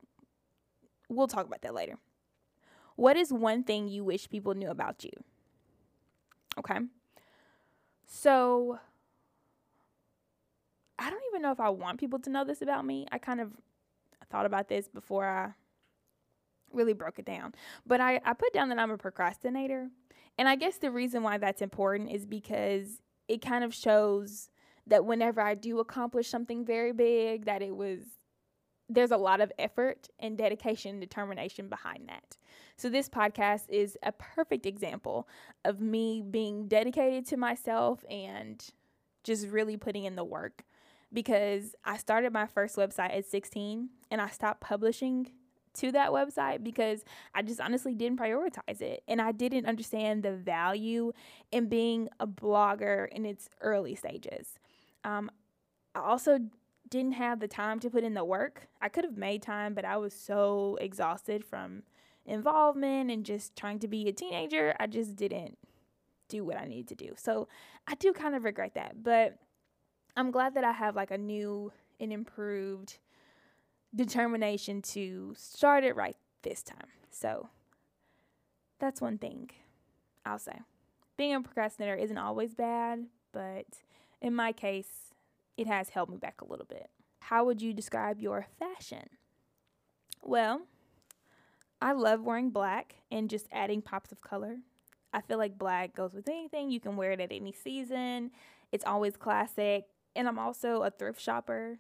we'll 1.08 1.28
talk 1.28 1.46
about 1.46 1.62
that 1.62 1.74
later. 1.74 1.96
What 2.96 3.16
is 3.16 3.32
one 3.32 3.62
thing 3.62 3.88
you 3.88 4.04
wish 4.04 4.28
people 4.28 4.54
knew 4.54 4.68
about 4.68 5.04
you? 5.04 5.10
Okay. 6.58 6.78
So 8.06 8.80
I 11.00 11.08
don't 11.08 11.22
even 11.30 11.40
know 11.42 11.50
if 11.50 11.60
I 11.60 11.70
want 11.70 11.98
people 11.98 12.18
to 12.20 12.30
know 12.30 12.44
this 12.44 12.60
about 12.60 12.84
me. 12.84 13.06
I 13.10 13.18
kind 13.18 13.40
of 13.40 13.52
thought 14.30 14.46
about 14.46 14.68
this 14.68 14.86
before 14.86 15.26
I 15.26 15.52
really 16.72 16.92
broke 16.92 17.18
it 17.18 17.24
down. 17.24 17.54
But 17.86 18.00
I, 18.00 18.20
I 18.24 18.34
put 18.34 18.52
down 18.52 18.68
that 18.68 18.78
I'm 18.78 18.90
a 18.90 18.98
procrastinator. 18.98 19.88
And 20.38 20.46
I 20.46 20.56
guess 20.56 20.76
the 20.76 20.90
reason 20.90 21.22
why 21.22 21.38
that's 21.38 21.62
important 21.62 22.10
is 22.10 22.26
because 22.26 23.00
it 23.28 23.40
kind 23.40 23.64
of 23.64 23.74
shows 23.74 24.50
that 24.86 25.04
whenever 25.04 25.40
I 25.40 25.54
do 25.54 25.78
accomplish 25.80 26.28
something 26.28 26.64
very 26.64 26.92
big, 26.92 27.46
that 27.46 27.62
it 27.62 27.74
was 27.74 28.00
there's 28.92 29.12
a 29.12 29.16
lot 29.16 29.40
of 29.40 29.52
effort 29.56 30.08
and 30.18 30.36
dedication 30.36 30.90
and 30.90 31.00
determination 31.00 31.68
behind 31.68 32.08
that. 32.08 32.36
So 32.76 32.90
this 32.90 33.08
podcast 33.08 33.68
is 33.68 33.96
a 34.02 34.10
perfect 34.10 34.66
example 34.66 35.28
of 35.64 35.80
me 35.80 36.22
being 36.28 36.66
dedicated 36.66 37.24
to 37.28 37.36
myself 37.36 38.04
and 38.10 38.62
just 39.22 39.46
really 39.46 39.76
putting 39.76 40.04
in 40.04 40.16
the 40.16 40.24
work 40.24 40.64
because 41.12 41.74
I 41.84 41.96
started 41.96 42.32
my 42.32 42.46
first 42.46 42.76
website 42.76 43.16
at 43.16 43.26
16 43.26 43.88
and 44.10 44.20
I 44.20 44.28
stopped 44.28 44.60
publishing 44.60 45.30
to 45.72 45.92
that 45.92 46.10
website 46.10 46.64
because 46.64 47.04
I 47.34 47.42
just 47.42 47.60
honestly 47.60 47.94
didn't 47.94 48.18
prioritize 48.18 48.80
it 48.80 49.02
and 49.06 49.20
I 49.20 49.32
didn't 49.32 49.66
understand 49.66 50.22
the 50.22 50.32
value 50.32 51.12
in 51.52 51.68
being 51.68 52.08
a 52.18 52.26
blogger 52.26 53.08
in 53.08 53.24
its 53.24 53.48
early 53.60 53.94
stages. 53.94 54.58
Um, 55.04 55.30
I 55.94 56.00
also 56.00 56.38
didn't 56.88 57.12
have 57.12 57.40
the 57.40 57.48
time 57.48 57.78
to 57.80 57.90
put 57.90 58.04
in 58.04 58.14
the 58.14 58.24
work. 58.24 58.68
I 58.80 58.88
could 58.88 59.04
have 59.04 59.16
made 59.16 59.42
time, 59.42 59.74
but 59.74 59.84
I 59.84 59.96
was 59.96 60.12
so 60.12 60.76
exhausted 60.80 61.44
from 61.44 61.84
involvement 62.26 63.10
and 63.10 63.24
just 63.24 63.56
trying 63.56 63.78
to 63.80 63.88
be 63.88 64.08
a 64.08 64.12
teenager. 64.12 64.74
I 64.78 64.86
just 64.86 65.16
didn't 65.16 65.56
do 66.28 66.44
what 66.44 66.56
I 66.56 66.64
needed 66.66 66.88
to 66.88 66.94
do. 66.94 67.14
So 67.16 67.48
I 67.86 67.94
do 67.94 68.12
kind 68.12 68.34
of 68.34 68.44
regret 68.44 68.74
that, 68.74 69.02
but 69.02 69.38
I'm 70.16 70.30
glad 70.30 70.54
that 70.54 70.64
I 70.64 70.72
have 70.72 70.96
like 70.96 71.10
a 71.10 71.18
new 71.18 71.72
and 71.98 72.12
improved 72.12 72.98
determination 73.94 74.82
to 74.82 75.34
start 75.36 75.84
it 75.84 75.96
right 75.96 76.16
this 76.42 76.62
time. 76.62 76.88
So 77.10 77.48
that's 78.78 79.00
one 79.00 79.18
thing 79.18 79.50
I'll 80.24 80.38
say. 80.38 80.60
Being 81.16 81.34
a 81.34 81.40
procrastinator 81.40 81.96
isn't 81.96 82.18
always 82.18 82.54
bad, 82.54 83.06
but 83.32 83.66
in 84.22 84.34
my 84.34 84.52
case, 84.52 85.12
it 85.56 85.66
has 85.66 85.90
held 85.90 86.08
me 86.08 86.16
back 86.16 86.40
a 86.40 86.46
little 86.46 86.66
bit. 86.66 86.88
How 87.20 87.44
would 87.44 87.60
you 87.60 87.74
describe 87.74 88.20
your 88.20 88.46
fashion? 88.58 89.10
Well, 90.22 90.62
I 91.82 91.92
love 91.92 92.22
wearing 92.22 92.50
black 92.50 92.96
and 93.10 93.28
just 93.28 93.46
adding 93.52 93.82
pops 93.82 94.12
of 94.12 94.20
color. 94.20 94.58
I 95.12 95.20
feel 95.20 95.38
like 95.38 95.58
black 95.58 95.94
goes 95.94 96.14
with 96.14 96.28
anything. 96.28 96.70
You 96.70 96.80
can 96.80 96.96
wear 96.96 97.12
it 97.12 97.20
at 97.20 97.32
any 97.32 97.52
season. 97.52 98.30
It's 98.72 98.84
always 98.84 99.16
classic. 99.16 99.84
And 100.16 100.28
I'm 100.28 100.38
also 100.38 100.82
a 100.82 100.90
thrift 100.90 101.20
shopper. 101.20 101.78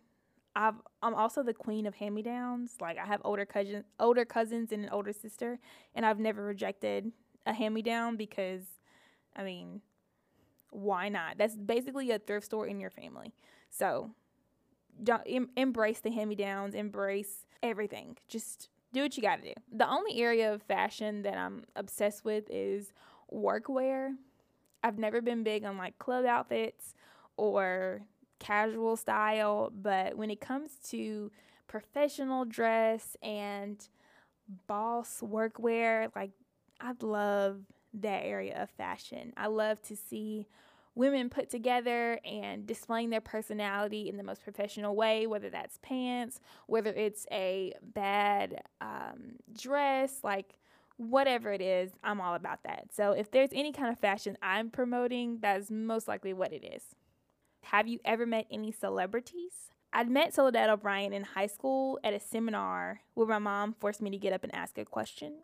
I've 0.54 0.74
I'm 1.02 1.14
also 1.14 1.42
the 1.42 1.54
queen 1.54 1.86
of 1.86 1.94
hand-me-downs. 1.96 2.76
Like 2.80 2.98
I 2.98 3.06
have 3.06 3.20
older 3.24 3.44
cousins, 3.44 3.84
older 3.98 4.24
cousins 4.24 4.72
and 4.72 4.84
an 4.84 4.90
older 4.90 5.12
sister, 5.12 5.58
and 5.94 6.04
I've 6.04 6.18
never 6.18 6.42
rejected 6.42 7.12
a 7.46 7.52
hand-me-down 7.52 8.16
because 8.16 8.62
I 9.36 9.44
mean, 9.44 9.80
why 10.70 11.08
not? 11.08 11.38
That's 11.38 11.56
basically 11.56 12.10
a 12.10 12.18
thrift 12.18 12.46
store 12.46 12.66
in 12.66 12.80
your 12.80 12.90
family. 12.90 13.32
So, 13.70 14.10
don't 15.02 15.22
em- 15.26 15.50
embrace 15.56 16.00
the 16.00 16.10
hand-me-downs, 16.10 16.74
embrace 16.74 17.46
everything. 17.62 18.16
Just 18.28 18.68
do 18.92 19.02
what 19.02 19.16
you 19.16 19.22
got 19.22 19.36
to 19.36 19.42
do. 19.42 19.54
The 19.72 19.88
only 19.88 20.20
area 20.20 20.52
of 20.52 20.62
fashion 20.62 21.22
that 21.22 21.36
I'm 21.36 21.64
obsessed 21.76 22.24
with 22.24 22.44
is 22.50 22.92
workwear. 23.32 24.14
I've 24.82 24.98
never 24.98 25.20
been 25.20 25.42
big 25.42 25.64
on 25.64 25.76
like 25.76 25.98
club 25.98 26.24
outfits 26.24 26.94
or 27.36 28.02
casual 28.40 28.96
style, 28.96 29.72
but 29.80 30.16
when 30.16 30.30
it 30.30 30.40
comes 30.40 30.72
to 30.88 31.30
professional 31.68 32.44
dress 32.44 33.16
and 33.22 33.86
boss 34.66 35.22
workwear, 35.22 36.10
like 36.16 36.32
I 36.80 36.94
love 37.00 37.60
that 37.94 38.24
area 38.24 38.60
of 38.60 38.70
fashion. 38.70 39.32
I 39.36 39.46
love 39.46 39.80
to 39.82 39.96
see 39.96 40.46
women 40.94 41.30
put 41.30 41.48
together 41.48 42.18
and 42.24 42.66
displaying 42.66 43.10
their 43.10 43.20
personality 43.20 44.08
in 44.08 44.16
the 44.16 44.22
most 44.22 44.42
professional 44.42 44.96
way, 44.96 45.26
whether 45.26 45.48
that's 45.48 45.78
pants, 45.82 46.40
whether 46.66 46.90
it's 46.90 47.26
a 47.30 47.72
bad 47.94 48.62
um, 48.80 49.36
dress, 49.56 50.18
like 50.24 50.58
whatever 50.96 51.52
it 51.52 51.62
is, 51.62 51.92
I'm 52.02 52.20
all 52.20 52.34
about 52.34 52.64
that. 52.64 52.88
So 52.92 53.12
if 53.12 53.30
there's 53.30 53.50
any 53.52 53.72
kind 53.72 53.90
of 53.90 53.98
fashion 53.98 54.36
I'm 54.42 54.70
promoting, 54.70 55.38
that's 55.40 55.70
most 55.70 56.08
likely 56.08 56.32
what 56.32 56.52
it 56.52 56.64
is. 56.64 56.82
Have 57.62 57.88
you 57.88 58.00
ever 58.04 58.26
met 58.26 58.46
any 58.50 58.72
celebrities? 58.72 59.70
I'd 59.92 60.08
met 60.08 60.34
Soledad 60.34 60.70
O'Brien 60.70 61.12
in 61.12 61.24
high 61.24 61.46
school 61.46 61.98
at 62.04 62.14
a 62.14 62.20
seminar 62.20 63.00
where 63.14 63.26
my 63.26 63.38
mom 63.38 63.74
forced 63.80 64.00
me 64.00 64.10
to 64.10 64.18
get 64.18 64.32
up 64.32 64.44
and 64.44 64.54
ask 64.54 64.78
a 64.78 64.84
question. 64.84 65.38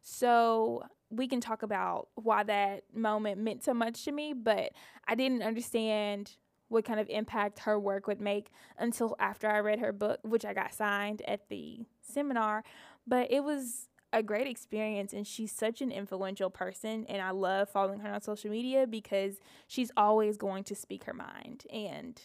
So 0.00 0.84
we 1.10 1.28
can 1.28 1.40
talk 1.40 1.62
about 1.62 2.08
why 2.14 2.42
that 2.42 2.84
moment 2.92 3.40
meant 3.40 3.62
so 3.62 3.72
much 3.72 4.04
to 4.04 4.12
me, 4.12 4.32
but 4.32 4.72
I 5.06 5.14
didn't 5.14 5.42
understand 5.42 6.32
what 6.68 6.84
kind 6.84 6.98
of 6.98 7.08
impact 7.10 7.60
her 7.60 7.78
work 7.78 8.06
would 8.06 8.20
make 8.20 8.50
until 8.78 9.14
after 9.20 9.48
I 9.48 9.60
read 9.60 9.78
her 9.78 9.92
book, 9.92 10.18
which 10.22 10.44
I 10.44 10.54
got 10.54 10.74
signed 10.74 11.22
at 11.28 11.48
the 11.48 11.84
seminar. 12.00 12.64
But 13.06 13.30
it 13.30 13.44
was 13.44 13.88
a 14.12 14.22
great 14.22 14.46
experience 14.46 15.12
and 15.12 15.26
she's 15.26 15.52
such 15.52 15.80
an 15.80 15.90
influential 15.90 16.50
person 16.50 17.06
and 17.08 17.22
I 17.22 17.30
love 17.30 17.68
following 17.68 18.00
her 18.00 18.12
on 18.12 18.20
social 18.20 18.50
media 18.50 18.86
because 18.86 19.36
she's 19.66 19.90
always 19.96 20.36
going 20.36 20.64
to 20.64 20.74
speak 20.74 21.04
her 21.04 21.14
mind 21.14 21.64
and 21.72 22.20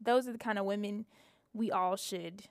those 0.00 0.28
are 0.28 0.32
the 0.32 0.38
kind 0.38 0.58
of 0.58 0.64
women 0.64 1.04
we 1.52 1.70
all 1.70 1.96
should 1.96 2.44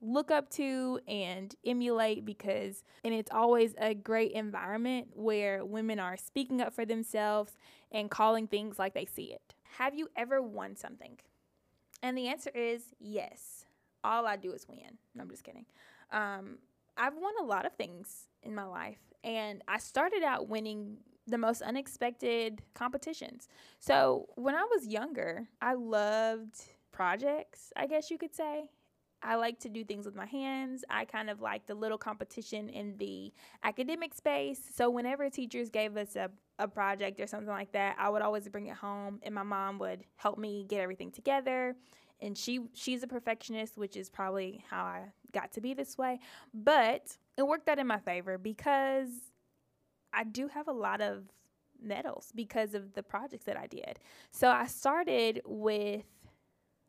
look 0.00 0.30
up 0.30 0.50
to 0.50 0.98
and 1.06 1.54
emulate 1.64 2.24
because 2.24 2.82
and 3.04 3.14
it's 3.14 3.30
always 3.30 3.74
a 3.78 3.94
great 3.94 4.32
environment 4.32 5.08
where 5.14 5.64
women 5.64 6.00
are 6.00 6.16
speaking 6.16 6.60
up 6.60 6.74
for 6.74 6.84
themselves 6.84 7.56
and 7.92 8.10
calling 8.10 8.48
things 8.48 8.78
like 8.78 8.94
they 8.94 9.04
see 9.04 9.32
it. 9.32 9.54
Have 9.78 9.94
you 9.94 10.08
ever 10.16 10.42
won 10.42 10.74
something? 10.76 11.18
And 12.02 12.18
the 12.18 12.28
answer 12.28 12.50
is 12.52 12.82
yes. 12.98 13.64
All 14.02 14.26
I 14.26 14.36
do 14.36 14.52
is 14.52 14.66
win. 14.68 14.98
No, 15.14 15.22
I'm 15.22 15.30
just 15.30 15.44
kidding. 15.44 15.66
Um, 16.10 16.58
I've 16.96 17.14
won 17.14 17.34
a 17.40 17.44
lot 17.44 17.66
of 17.66 17.72
things 17.74 18.28
in 18.42 18.54
my 18.54 18.64
life, 18.64 19.00
and 19.24 19.62
I 19.68 19.78
started 19.78 20.22
out 20.22 20.48
winning 20.48 20.98
the 21.26 21.38
most 21.38 21.62
unexpected 21.62 22.62
competitions. 22.74 23.48
So 23.78 24.26
when 24.34 24.54
I 24.54 24.64
was 24.64 24.86
younger, 24.86 25.48
I 25.60 25.74
loved 25.74 26.60
projects, 26.90 27.72
I 27.76 27.86
guess 27.86 28.10
you 28.10 28.18
could 28.18 28.34
say. 28.34 28.70
I 29.22 29.36
like 29.36 29.60
to 29.60 29.68
do 29.68 29.84
things 29.84 30.04
with 30.04 30.16
my 30.16 30.26
hands. 30.26 30.84
I 30.90 31.04
kind 31.04 31.30
of 31.30 31.40
like 31.40 31.66
the 31.66 31.76
little 31.76 31.98
competition 31.98 32.68
in 32.68 32.96
the 32.98 33.32
academic 33.62 34.14
space. 34.14 34.60
So 34.74 34.90
whenever 34.90 35.30
teachers 35.30 35.70
gave 35.70 35.96
us 35.96 36.16
a, 36.16 36.28
a 36.58 36.66
project 36.66 37.20
or 37.20 37.28
something 37.28 37.48
like 37.48 37.70
that, 37.72 37.96
I 37.98 38.08
would 38.08 38.22
always 38.22 38.48
bring 38.48 38.66
it 38.66 38.76
home 38.76 39.20
and 39.22 39.32
my 39.32 39.44
mom 39.44 39.78
would 39.78 40.02
help 40.16 40.38
me 40.38 40.66
get 40.68 40.80
everything 40.80 41.12
together. 41.12 41.76
And 42.22 42.38
she 42.38 42.60
she's 42.72 43.02
a 43.02 43.06
perfectionist, 43.06 43.76
which 43.76 43.96
is 43.96 44.08
probably 44.08 44.64
how 44.70 44.84
I 44.84 45.12
got 45.32 45.52
to 45.52 45.60
be 45.60 45.74
this 45.74 45.98
way. 45.98 46.20
But 46.54 47.16
it 47.36 47.42
worked 47.42 47.68
out 47.68 47.78
in 47.78 47.86
my 47.86 47.98
favor 47.98 48.38
because 48.38 49.10
I 50.12 50.24
do 50.24 50.48
have 50.48 50.68
a 50.68 50.72
lot 50.72 51.00
of 51.00 51.24
medals 51.82 52.32
because 52.34 52.74
of 52.74 52.94
the 52.94 53.02
projects 53.02 53.44
that 53.46 53.56
I 53.56 53.66
did. 53.66 53.98
So 54.30 54.48
I 54.48 54.66
started 54.66 55.42
with 55.44 56.04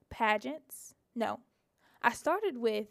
pageants. 0.10 0.93
No, 1.15 1.39
I 2.02 2.13
started 2.13 2.58
with 2.58 2.88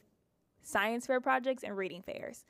science 0.62 1.06
fair 1.06 1.20
projects 1.20 1.62
and 1.62 1.76
reading 1.76 2.02
fairs. 2.02 2.44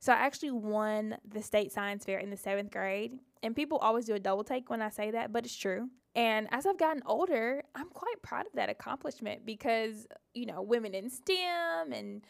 So 0.00 0.12
I 0.12 0.16
actually 0.16 0.52
won 0.52 1.16
the 1.28 1.42
state 1.42 1.72
science 1.72 2.04
fair 2.04 2.18
in 2.18 2.30
the 2.30 2.36
seventh 2.36 2.70
grade. 2.70 3.18
And 3.42 3.54
people 3.54 3.78
always 3.78 4.04
do 4.04 4.14
a 4.14 4.20
double 4.20 4.44
take 4.44 4.70
when 4.70 4.82
I 4.82 4.90
say 4.90 5.10
that, 5.10 5.32
but 5.32 5.44
it's 5.44 5.56
true. 5.56 5.88
And 6.18 6.48
as 6.50 6.66
I've 6.66 6.78
gotten 6.78 7.04
older, 7.06 7.62
I'm 7.76 7.90
quite 7.90 8.20
proud 8.22 8.44
of 8.46 8.52
that 8.54 8.68
accomplishment 8.68 9.46
because, 9.46 10.04
you 10.34 10.46
know, 10.46 10.62
women 10.62 10.92
in 10.92 11.10
STEM 11.10 11.92
and 11.92 12.24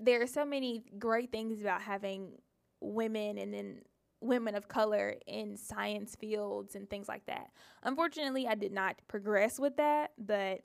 there 0.00 0.20
are 0.20 0.26
so 0.26 0.44
many 0.44 0.82
great 0.98 1.30
things 1.30 1.60
about 1.60 1.80
having 1.80 2.32
women 2.80 3.38
and 3.38 3.54
then 3.54 3.82
women 4.20 4.56
of 4.56 4.66
color 4.66 5.14
in 5.28 5.56
science 5.56 6.16
fields 6.16 6.74
and 6.74 6.90
things 6.90 7.06
like 7.06 7.24
that. 7.26 7.52
Unfortunately, 7.84 8.48
I 8.48 8.56
did 8.56 8.72
not 8.72 8.96
progress 9.06 9.60
with 9.60 9.76
that, 9.76 10.10
but 10.18 10.62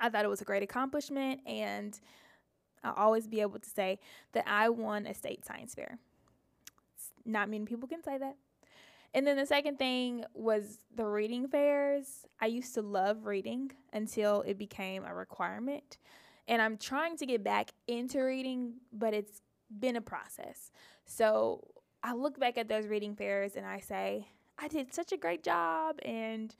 I 0.00 0.08
thought 0.08 0.24
it 0.24 0.28
was 0.28 0.40
a 0.40 0.44
great 0.44 0.64
accomplishment 0.64 1.42
and 1.46 1.96
I'll 2.82 2.94
always 2.94 3.28
be 3.28 3.40
able 3.40 3.60
to 3.60 3.70
say 3.70 4.00
that 4.32 4.42
I 4.48 4.68
won 4.68 5.06
a 5.06 5.14
state 5.14 5.46
science 5.46 5.76
fair. 5.76 6.00
It's 6.96 7.12
not 7.24 7.48
many 7.48 7.66
people 7.66 7.86
can 7.86 8.02
say 8.02 8.18
that. 8.18 8.34
And 9.14 9.26
then 9.26 9.36
the 9.36 9.46
second 9.46 9.78
thing 9.78 10.24
was 10.34 10.80
the 10.94 11.06
reading 11.06 11.48
fairs. 11.48 12.26
I 12.40 12.46
used 12.46 12.74
to 12.74 12.82
love 12.82 13.26
reading 13.26 13.72
until 13.92 14.42
it 14.42 14.58
became 14.58 15.04
a 15.04 15.14
requirement. 15.14 15.98
And 16.46 16.60
I'm 16.60 16.76
trying 16.76 17.16
to 17.18 17.26
get 17.26 17.42
back 17.42 17.70
into 17.86 18.20
reading, 18.20 18.74
but 18.92 19.14
it's 19.14 19.42
been 19.78 19.96
a 19.96 20.00
process. 20.00 20.70
So 21.04 21.66
I 22.02 22.14
look 22.14 22.38
back 22.38 22.58
at 22.58 22.68
those 22.68 22.86
reading 22.86 23.14
fairs 23.14 23.56
and 23.56 23.66
I 23.66 23.80
say, 23.80 24.28
I 24.58 24.68
did 24.68 24.92
such 24.92 25.12
a 25.12 25.16
great 25.16 25.42
job 25.42 25.96
and 26.02 26.54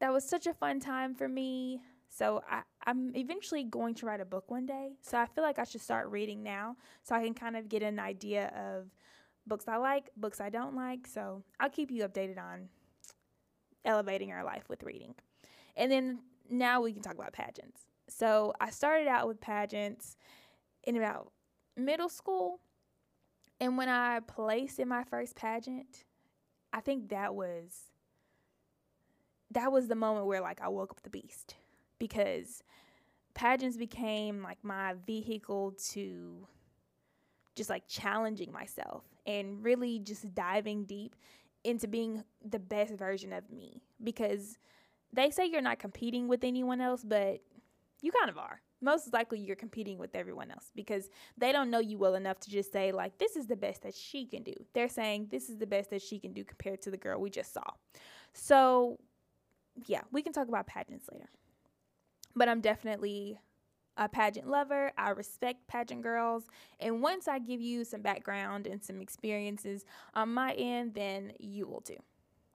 that 0.00 0.12
was 0.12 0.28
such 0.28 0.46
a 0.46 0.54
fun 0.54 0.80
time 0.80 1.14
for 1.14 1.28
me. 1.28 1.82
So 2.08 2.42
I, 2.50 2.62
I'm 2.84 3.14
eventually 3.14 3.64
going 3.64 3.94
to 3.96 4.06
write 4.06 4.20
a 4.20 4.24
book 4.24 4.50
one 4.50 4.66
day. 4.66 4.96
So 5.00 5.18
I 5.18 5.26
feel 5.26 5.44
like 5.44 5.58
I 5.58 5.64
should 5.64 5.80
start 5.80 6.10
reading 6.10 6.42
now 6.42 6.76
so 7.02 7.14
I 7.14 7.22
can 7.22 7.34
kind 7.34 7.56
of 7.56 7.68
get 7.68 7.82
an 7.82 7.98
idea 7.98 8.52
of 8.56 8.86
books 9.46 9.66
I 9.68 9.76
like, 9.76 10.10
books 10.16 10.40
I 10.40 10.50
don't 10.50 10.74
like. 10.74 11.06
So 11.06 11.42
I'll 11.60 11.70
keep 11.70 11.90
you 11.90 12.04
updated 12.04 12.38
on 12.38 12.68
elevating 13.84 14.32
our 14.32 14.44
life 14.44 14.64
with 14.68 14.82
reading. 14.82 15.14
And 15.76 15.90
then 15.90 16.20
now 16.50 16.80
we 16.82 16.92
can 16.92 17.02
talk 17.02 17.14
about 17.14 17.32
pageants. 17.32 17.82
So 18.08 18.52
I 18.60 18.70
started 18.70 19.08
out 19.08 19.26
with 19.26 19.40
pageants 19.40 20.16
in 20.84 20.96
about 20.96 21.32
middle 21.76 22.08
school 22.08 22.60
and 23.62 23.78
when 23.78 23.88
I 23.88 24.18
placed 24.26 24.80
in 24.80 24.88
my 24.88 25.04
first 25.04 25.36
pageant, 25.36 26.04
I 26.72 26.80
think 26.80 27.10
that 27.10 27.32
was 27.32 27.92
that 29.52 29.70
was 29.70 29.86
the 29.86 29.94
moment 29.94 30.26
where 30.26 30.40
like 30.40 30.60
I 30.60 30.66
woke 30.66 30.90
up 30.90 31.02
the 31.04 31.10
beast 31.10 31.54
because 32.00 32.64
pageants 33.34 33.76
became 33.76 34.42
like 34.42 34.58
my 34.64 34.94
vehicle 35.06 35.76
to 35.90 36.48
just 37.54 37.70
like 37.70 37.86
challenging 37.88 38.52
myself 38.52 39.04
and 39.26 39.62
really 39.62 39.98
just 39.98 40.34
diving 40.34 40.84
deep 40.84 41.16
into 41.64 41.86
being 41.86 42.24
the 42.44 42.58
best 42.58 42.94
version 42.94 43.32
of 43.32 43.50
me 43.50 43.82
because 44.02 44.58
they 45.12 45.30
say 45.30 45.46
you're 45.46 45.60
not 45.60 45.78
competing 45.78 46.26
with 46.26 46.42
anyone 46.44 46.80
else, 46.80 47.04
but 47.04 47.40
you 48.00 48.10
kind 48.10 48.30
of 48.30 48.38
are 48.38 48.60
most 48.82 49.12
likely 49.12 49.38
you're 49.38 49.56
competing 49.56 49.96
with 49.96 50.14
everyone 50.14 50.50
else 50.50 50.70
because 50.74 51.08
they 51.38 51.52
don't 51.52 51.70
know 51.70 51.78
you 51.78 51.96
well 51.96 52.16
enough 52.16 52.40
to 52.40 52.50
just 52.50 52.72
say 52.72 52.92
like 52.92 53.16
this 53.18 53.36
is 53.36 53.46
the 53.46 53.56
best 53.56 53.82
that 53.82 53.94
she 53.94 54.26
can 54.26 54.42
do. 54.42 54.52
They're 54.74 54.88
saying 54.88 55.28
this 55.30 55.48
is 55.48 55.58
the 55.58 55.66
best 55.66 55.90
that 55.90 56.02
she 56.02 56.18
can 56.18 56.32
do 56.32 56.44
compared 56.44 56.82
to 56.82 56.90
the 56.90 56.96
girl 56.96 57.20
we 57.20 57.30
just 57.30 57.54
saw. 57.54 57.62
So, 58.34 58.98
yeah, 59.86 60.02
we 60.10 60.22
can 60.22 60.32
talk 60.32 60.48
about 60.48 60.66
pageants 60.66 61.06
later. 61.10 61.28
But 62.34 62.48
I'm 62.48 62.60
definitely 62.60 63.38
a 63.96 64.08
pageant 64.08 64.48
lover. 64.48 64.92
I 64.96 65.10
respect 65.10 65.66
pageant 65.66 66.02
girls. 66.02 66.44
And 66.80 67.02
once 67.02 67.28
I 67.28 67.38
give 67.38 67.60
you 67.60 67.84
some 67.84 68.02
background 68.02 68.66
and 68.66 68.82
some 68.82 69.00
experiences 69.00 69.84
on 70.14 70.32
my 70.32 70.52
end, 70.52 70.94
then 70.94 71.32
you 71.38 71.66
will 71.66 71.80
too. 71.80 72.02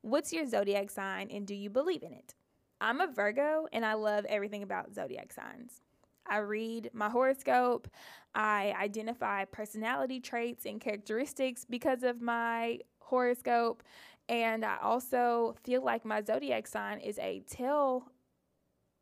What's 0.01 0.33
your 0.33 0.47
zodiac 0.47 0.89
sign 0.89 1.29
and 1.31 1.45
do 1.45 1.53
you 1.53 1.69
believe 1.69 2.03
in 2.03 2.13
it? 2.13 2.33
I'm 2.79 3.01
a 3.01 3.07
Virgo 3.07 3.67
and 3.71 3.85
I 3.85 3.93
love 3.93 4.25
everything 4.25 4.63
about 4.63 4.93
zodiac 4.93 5.33
signs. 5.33 5.81
I 6.29 6.37
read 6.37 6.91
my 6.93 7.09
horoscope. 7.09 7.87
I 8.35 8.75
identify 8.79 9.45
personality 9.45 10.19
traits 10.19 10.65
and 10.65 10.79
characteristics 10.79 11.65
because 11.65 12.03
of 12.03 12.21
my 12.21 12.79
horoscope. 12.99 13.83
And 14.29 14.65
I 14.65 14.77
also 14.81 15.55
feel 15.63 15.83
like 15.83 16.03
my 16.03 16.21
zodiac 16.21 16.67
sign 16.67 16.99
is 16.99 17.17
a 17.19 17.41
tell, 17.49 18.11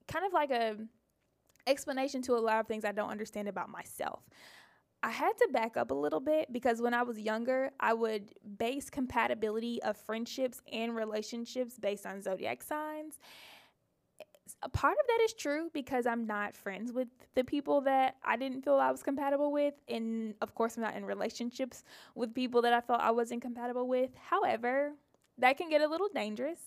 kind 0.07 0.25
of 0.25 0.33
like 0.33 0.51
a 0.51 0.77
explanation 1.67 2.21
to 2.23 2.33
a 2.33 2.39
lot 2.39 2.59
of 2.59 2.67
things 2.67 2.85
I 2.85 2.91
don't 2.91 3.09
understand 3.09 3.47
about 3.47 3.69
myself. 3.69 4.21
I 5.03 5.11
had 5.11 5.33
to 5.37 5.49
back 5.51 5.77
up 5.77 5.91
a 5.91 5.93
little 5.93 6.19
bit 6.19 6.51
because 6.51 6.81
when 6.81 6.93
I 6.93 7.03
was 7.03 7.19
younger, 7.19 7.71
I 7.79 7.93
would 7.93 8.33
base 8.57 8.89
compatibility 8.89 9.81
of 9.83 9.97
friendships 9.97 10.61
and 10.71 10.95
relationships 10.95 11.77
based 11.77 12.05
on 12.05 12.21
zodiac 12.21 12.63
signs 12.63 13.19
a 14.61 14.69
part 14.69 14.93
of 14.99 15.07
that 15.07 15.23
is 15.23 15.33
true 15.33 15.69
because 15.73 16.05
I'm 16.05 16.27
not 16.27 16.55
friends 16.55 16.91
with 16.91 17.07
the 17.35 17.43
people 17.43 17.81
that 17.81 18.17
I 18.23 18.37
didn't 18.37 18.63
feel 18.63 18.75
I 18.75 18.91
was 18.91 19.03
compatible 19.03 19.51
with. 19.51 19.73
And 19.87 20.35
of 20.41 20.53
course, 20.53 20.77
I'm 20.77 20.83
not 20.83 20.95
in 20.95 21.05
relationships 21.05 21.83
with 22.13 22.33
people 22.33 22.61
that 22.61 22.73
I 22.73 22.81
felt 22.81 23.01
I 23.01 23.11
wasn't 23.11 23.41
compatible 23.41 23.87
with. 23.87 24.11
However, 24.29 24.93
that 25.37 25.57
can 25.57 25.69
get 25.69 25.81
a 25.81 25.87
little 25.87 26.09
dangerous 26.13 26.59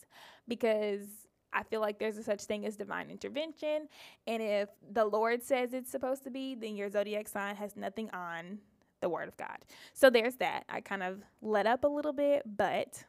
because 0.46 1.27
I 1.52 1.62
feel 1.62 1.80
like 1.80 1.98
there's 1.98 2.16
a 2.18 2.22
such 2.22 2.42
thing 2.42 2.66
as 2.66 2.76
divine 2.76 3.10
intervention. 3.10 3.88
And 4.26 4.42
if 4.42 4.68
the 4.92 5.04
Lord 5.04 5.42
says 5.42 5.72
it's 5.72 5.90
supposed 5.90 6.24
to 6.24 6.30
be, 6.30 6.54
then 6.54 6.76
your 6.76 6.90
zodiac 6.90 7.28
sign 7.28 7.56
has 7.56 7.76
nothing 7.76 8.10
on 8.10 8.58
the 9.00 9.08
Word 9.08 9.28
of 9.28 9.36
God. 9.36 9.58
So 9.94 10.10
there's 10.10 10.36
that. 10.36 10.64
I 10.68 10.80
kind 10.80 11.02
of 11.02 11.22
let 11.40 11.66
up 11.66 11.84
a 11.84 11.88
little 11.88 12.12
bit, 12.12 12.42
but 12.56 13.04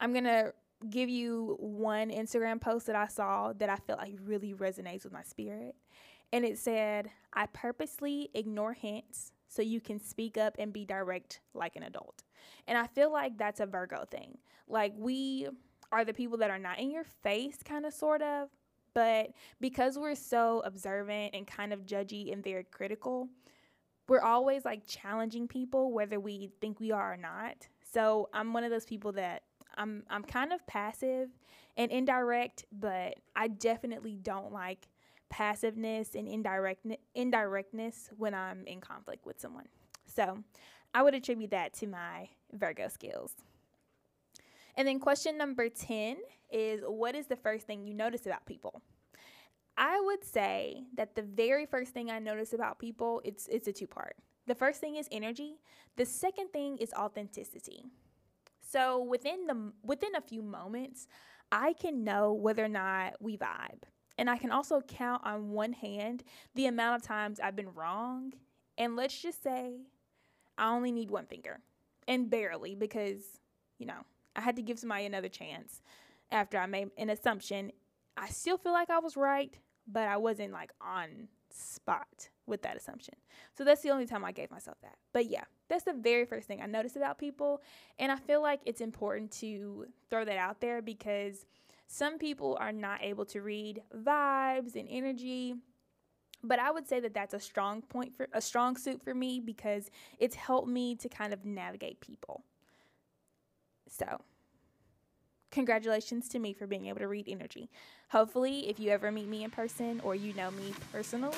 I'm 0.00 0.12
going 0.12 0.24
to 0.24 0.52
give 0.90 1.08
you 1.08 1.56
one 1.58 2.10
Instagram 2.10 2.60
post 2.60 2.86
that 2.86 2.96
I 2.96 3.08
saw 3.08 3.52
that 3.54 3.68
I 3.68 3.76
felt 3.76 3.98
like 3.98 4.14
really 4.22 4.54
resonates 4.54 5.04
with 5.04 5.12
my 5.12 5.22
spirit. 5.22 5.74
And 6.32 6.44
it 6.44 6.58
said, 6.58 7.10
I 7.32 7.46
purposely 7.46 8.30
ignore 8.34 8.72
hints 8.72 9.32
so 9.48 9.62
you 9.62 9.80
can 9.80 10.00
speak 10.00 10.36
up 10.36 10.56
and 10.58 10.72
be 10.72 10.84
direct 10.84 11.40
like 11.54 11.76
an 11.76 11.84
adult. 11.84 12.22
And 12.66 12.76
I 12.76 12.86
feel 12.88 13.12
like 13.12 13.38
that's 13.38 13.60
a 13.60 13.66
Virgo 13.66 14.04
thing. 14.10 14.38
Like 14.68 14.92
we 14.96 15.48
are 15.92 16.04
the 16.04 16.14
people 16.14 16.38
that 16.38 16.50
are 16.50 16.58
not 16.58 16.78
in 16.78 16.90
your 16.90 17.04
face, 17.04 17.58
kind 17.64 17.86
of, 17.86 17.92
sort 17.92 18.22
of. 18.22 18.48
But 18.94 19.30
because 19.60 19.98
we're 19.98 20.14
so 20.14 20.62
observant 20.64 21.34
and 21.34 21.46
kind 21.46 21.72
of 21.72 21.84
judgy 21.84 22.32
and 22.32 22.44
very 22.44 22.64
critical, 22.64 23.28
we're 24.08 24.20
always 24.20 24.64
like 24.64 24.86
challenging 24.86 25.48
people, 25.48 25.92
whether 25.92 26.20
we 26.20 26.50
think 26.60 26.78
we 26.78 26.92
are 26.92 27.14
or 27.14 27.16
not. 27.16 27.68
So 27.92 28.28
I'm 28.32 28.52
one 28.52 28.64
of 28.64 28.70
those 28.70 28.84
people 28.84 29.12
that 29.12 29.42
I'm 29.76 30.04
I'm 30.08 30.22
kind 30.22 30.52
of 30.52 30.64
passive 30.66 31.30
and 31.76 31.90
indirect, 31.90 32.66
but 32.72 33.14
I 33.34 33.48
definitely 33.48 34.16
don't 34.16 34.52
like 34.52 34.88
passiveness 35.30 36.14
and 36.14 36.28
indirect 36.28 36.86
indirectness 37.14 38.10
when 38.16 38.34
I'm 38.34 38.66
in 38.66 38.80
conflict 38.80 39.26
with 39.26 39.40
someone. 39.40 39.66
So, 40.06 40.38
I 40.94 41.02
would 41.02 41.14
attribute 41.14 41.50
that 41.50 41.72
to 41.74 41.88
my 41.88 42.28
Virgo 42.52 42.88
skills. 42.88 43.32
And 44.76 44.88
then 44.88 45.00
question 45.00 45.38
number 45.38 45.68
10 45.68 46.16
is 46.52 46.82
what 46.86 47.14
is 47.14 47.26
the 47.26 47.36
first 47.36 47.66
thing 47.66 47.86
you 47.86 47.94
notice 47.94 48.26
about 48.26 48.46
people? 48.46 48.82
I 49.76 50.00
would 50.00 50.24
say 50.24 50.84
that 50.96 51.16
the 51.16 51.22
very 51.22 51.66
first 51.66 51.92
thing 51.92 52.10
I 52.10 52.18
notice 52.20 52.52
about 52.52 52.78
people, 52.78 53.20
it's 53.24 53.48
it's 53.48 53.68
a 53.68 53.72
two-part. 53.72 54.16
The 54.46 54.54
first 54.54 54.80
thing 54.80 54.96
is 54.96 55.08
energy. 55.12 55.56
The 55.96 56.06
second 56.06 56.52
thing 56.52 56.78
is 56.78 56.92
authenticity. 56.94 57.86
So 58.60 59.02
within 59.02 59.46
the 59.46 59.72
within 59.82 60.14
a 60.16 60.20
few 60.20 60.42
moments, 60.42 61.08
I 61.52 61.72
can 61.74 62.04
know 62.04 62.32
whether 62.32 62.64
or 62.64 62.68
not 62.68 63.14
we 63.20 63.36
vibe. 63.36 63.84
And 64.18 64.30
I 64.30 64.38
can 64.38 64.52
also 64.52 64.80
count 64.80 65.22
on 65.24 65.50
one 65.50 65.72
hand 65.72 66.24
the 66.54 66.66
amount 66.66 66.96
of 66.96 67.02
times 67.02 67.40
I've 67.40 67.56
been 67.56 67.74
wrong 67.74 68.32
And 68.78 68.96
let's 68.96 69.20
just 69.20 69.42
say 69.42 69.80
I 70.58 70.72
only 70.74 70.92
need 70.92 71.10
one 71.10 71.26
finger, 71.26 71.60
and 72.08 72.30
barely 72.30 72.74
because, 72.74 73.22
you 73.78 73.86
know, 73.86 74.04
I 74.36 74.40
had 74.40 74.56
to 74.56 74.62
give 74.62 74.78
somebody 74.78 75.06
another 75.06 75.28
chance 75.28 75.82
after 76.30 76.58
I 76.58 76.66
made 76.66 76.90
an 76.96 77.10
assumption. 77.10 77.72
I 78.16 78.28
still 78.28 78.58
feel 78.58 78.72
like 78.72 78.90
I 78.90 78.98
was 78.98 79.16
right, 79.16 79.56
but 79.86 80.08
I 80.08 80.16
wasn't 80.16 80.52
like 80.52 80.72
on 80.80 81.28
spot 81.50 82.30
with 82.46 82.62
that 82.62 82.76
assumption. 82.76 83.14
So 83.56 83.64
that's 83.64 83.82
the 83.82 83.90
only 83.90 84.06
time 84.06 84.24
I 84.24 84.32
gave 84.32 84.50
myself 84.50 84.76
that. 84.82 84.96
But 85.12 85.26
yeah, 85.26 85.44
that's 85.68 85.84
the 85.84 85.94
very 85.94 86.24
first 86.24 86.46
thing 86.46 86.60
I 86.60 86.66
noticed 86.66 86.96
about 86.96 87.18
people. 87.18 87.62
And 87.98 88.10
I 88.12 88.16
feel 88.16 88.42
like 88.42 88.60
it's 88.64 88.80
important 88.80 89.30
to 89.32 89.86
throw 90.10 90.24
that 90.24 90.36
out 90.36 90.60
there 90.60 90.82
because 90.82 91.46
some 91.86 92.18
people 92.18 92.56
are 92.60 92.72
not 92.72 93.02
able 93.02 93.24
to 93.26 93.40
read 93.40 93.82
vibes 93.96 94.74
and 94.74 94.88
energy. 94.90 95.54
But 96.42 96.58
I 96.58 96.70
would 96.70 96.86
say 96.86 97.00
that 97.00 97.14
that's 97.14 97.34
a 97.34 97.40
strong 97.40 97.80
point 97.82 98.14
for 98.14 98.28
a 98.32 98.40
strong 98.40 98.76
suit 98.76 99.02
for 99.02 99.14
me 99.14 99.40
because 99.40 99.90
it's 100.18 100.34
helped 100.34 100.68
me 100.68 100.94
to 100.96 101.08
kind 101.08 101.32
of 101.32 101.44
navigate 101.44 102.00
people. 102.00 102.44
So, 103.88 104.20
congratulations 105.50 106.28
to 106.30 106.38
me 106.38 106.52
for 106.52 106.66
being 106.66 106.86
able 106.86 106.98
to 106.98 107.08
read 107.08 107.28
energy. 107.28 107.70
Hopefully, 108.08 108.68
if 108.68 108.78
you 108.78 108.90
ever 108.90 109.10
meet 109.10 109.28
me 109.28 109.44
in 109.44 109.50
person 109.50 110.00
or 110.04 110.14
you 110.14 110.34
know 110.34 110.50
me 110.50 110.72
personally, 110.92 111.36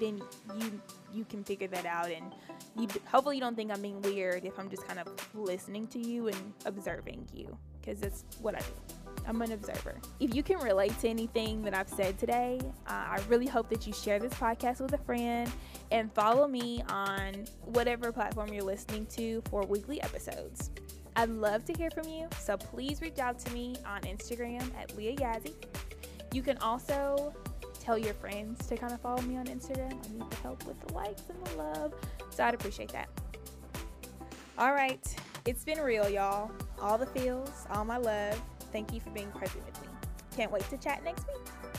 then 0.00 0.20
you 0.58 0.80
you 1.12 1.24
can 1.24 1.42
figure 1.44 1.68
that 1.68 1.86
out 1.86 2.10
and 2.10 2.32
you 2.76 2.88
hopefully 3.06 3.36
you 3.36 3.40
don't 3.40 3.56
think 3.56 3.70
I'm 3.70 3.80
being 3.80 4.00
weird 4.02 4.44
if 4.44 4.58
I'm 4.58 4.68
just 4.68 4.86
kind 4.86 4.98
of 4.98 5.08
listening 5.34 5.86
to 5.88 5.98
you 5.98 6.28
and 6.28 6.52
observing 6.66 7.26
you 7.32 7.56
because 7.80 8.00
that's 8.00 8.24
what 8.40 8.54
I 8.54 8.58
do. 8.58 8.64
I'm 9.26 9.40
an 9.42 9.52
observer. 9.52 9.96
If 10.20 10.34
you 10.34 10.42
can 10.42 10.58
relate 10.58 10.98
to 11.00 11.08
anything 11.08 11.62
that 11.62 11.74
I've 11.74 11.88
said 11.88 12.18
today, 12.18 12.60
uh, 12.86 12.92
I 12.92 13.20
really 13.28 13.46
hope 13.46 13.68
that 13.68 13.86
you 13.86 13.92
share 13.92 14.18
this 14.18 14.32
podcast 14.34 14.80
with 14.80 14.92
a 14.94 14.98
friend 14.98 15.50
and 15.90 16.12
follow 16.12 16.48
me 16.48 16.82
on 16.88 17.46
whatever 17.62 18.10
platform 18.12 18.52
you're 18.52 18.64
listening 18.64 19.06
to 19.16 19.42
for 19.50 19.66
weekly 19.66 20.00
episodes. 20.02 20.70
I'd 21.18 21.30
love 21.30 21.64
to 21.64 21.72
hear 21.72 21.90
from 21.90 22.08
you, 22.08 22.28
so 22.38 22.56
please 22.56 23.00
reach 23.00 23.18
out 23.18 23.40
to 23.40 23.52
me 23.52 23.74
on 23.84 24.02
Instagram 24.02 24.62
at 24.80 24.96
Leah 24.96 25.16
Yazzie. 25.16 25.52
You 26.32 26.42
can 26.42 26.56
also 26.58 27.34
tell 27.80 27.98
your 27.98 28.14
friends 28.14 28.64
to 28.68 28.76
kind 28.76 28.92
of 28.92 29.00
follow 29.00 29.20
me 29.22 29.36
on 29.36 29.46
Instagram. 29.46 29.94
I 29.94 30.12
need 30.12 30.30
the 30.30 30.36
help 30.36 30.64
with 30.64 30.78
the 30.86 30.94
likes 30.94 31.24
and 31.28 31.44
the 31.44 31.56
love, 31.56 31.94
so 32.30 32.44
I'd 32.44 32.54
appreciate 32.54 32.92
that. 32.92 33.08
All 34.58 34.72
right, 34.72 35.04
it's 35.44 35.64
been 35.64 35.80
real, 35.80 36.08
y'all. 36.08 36.52
All 36.80 36.96
the 36.96 37.06
feels, 37.06 37.66
all 37.68 37.84
my 37.84 37.96
love. 37.96 38.40
Thank 38.70 38.94
you 38.94 39.00
for 39.00 39.10
being 39.10 39.32
present 39.32 39.66
with 39.66 39.82
me. 39.82 39.88
Can't 40.36 40.52
wait 40.52 40.70
to 40.70 40.76
chat 40.76 41.02
next 41.02 41.26
week. 41.26 41.77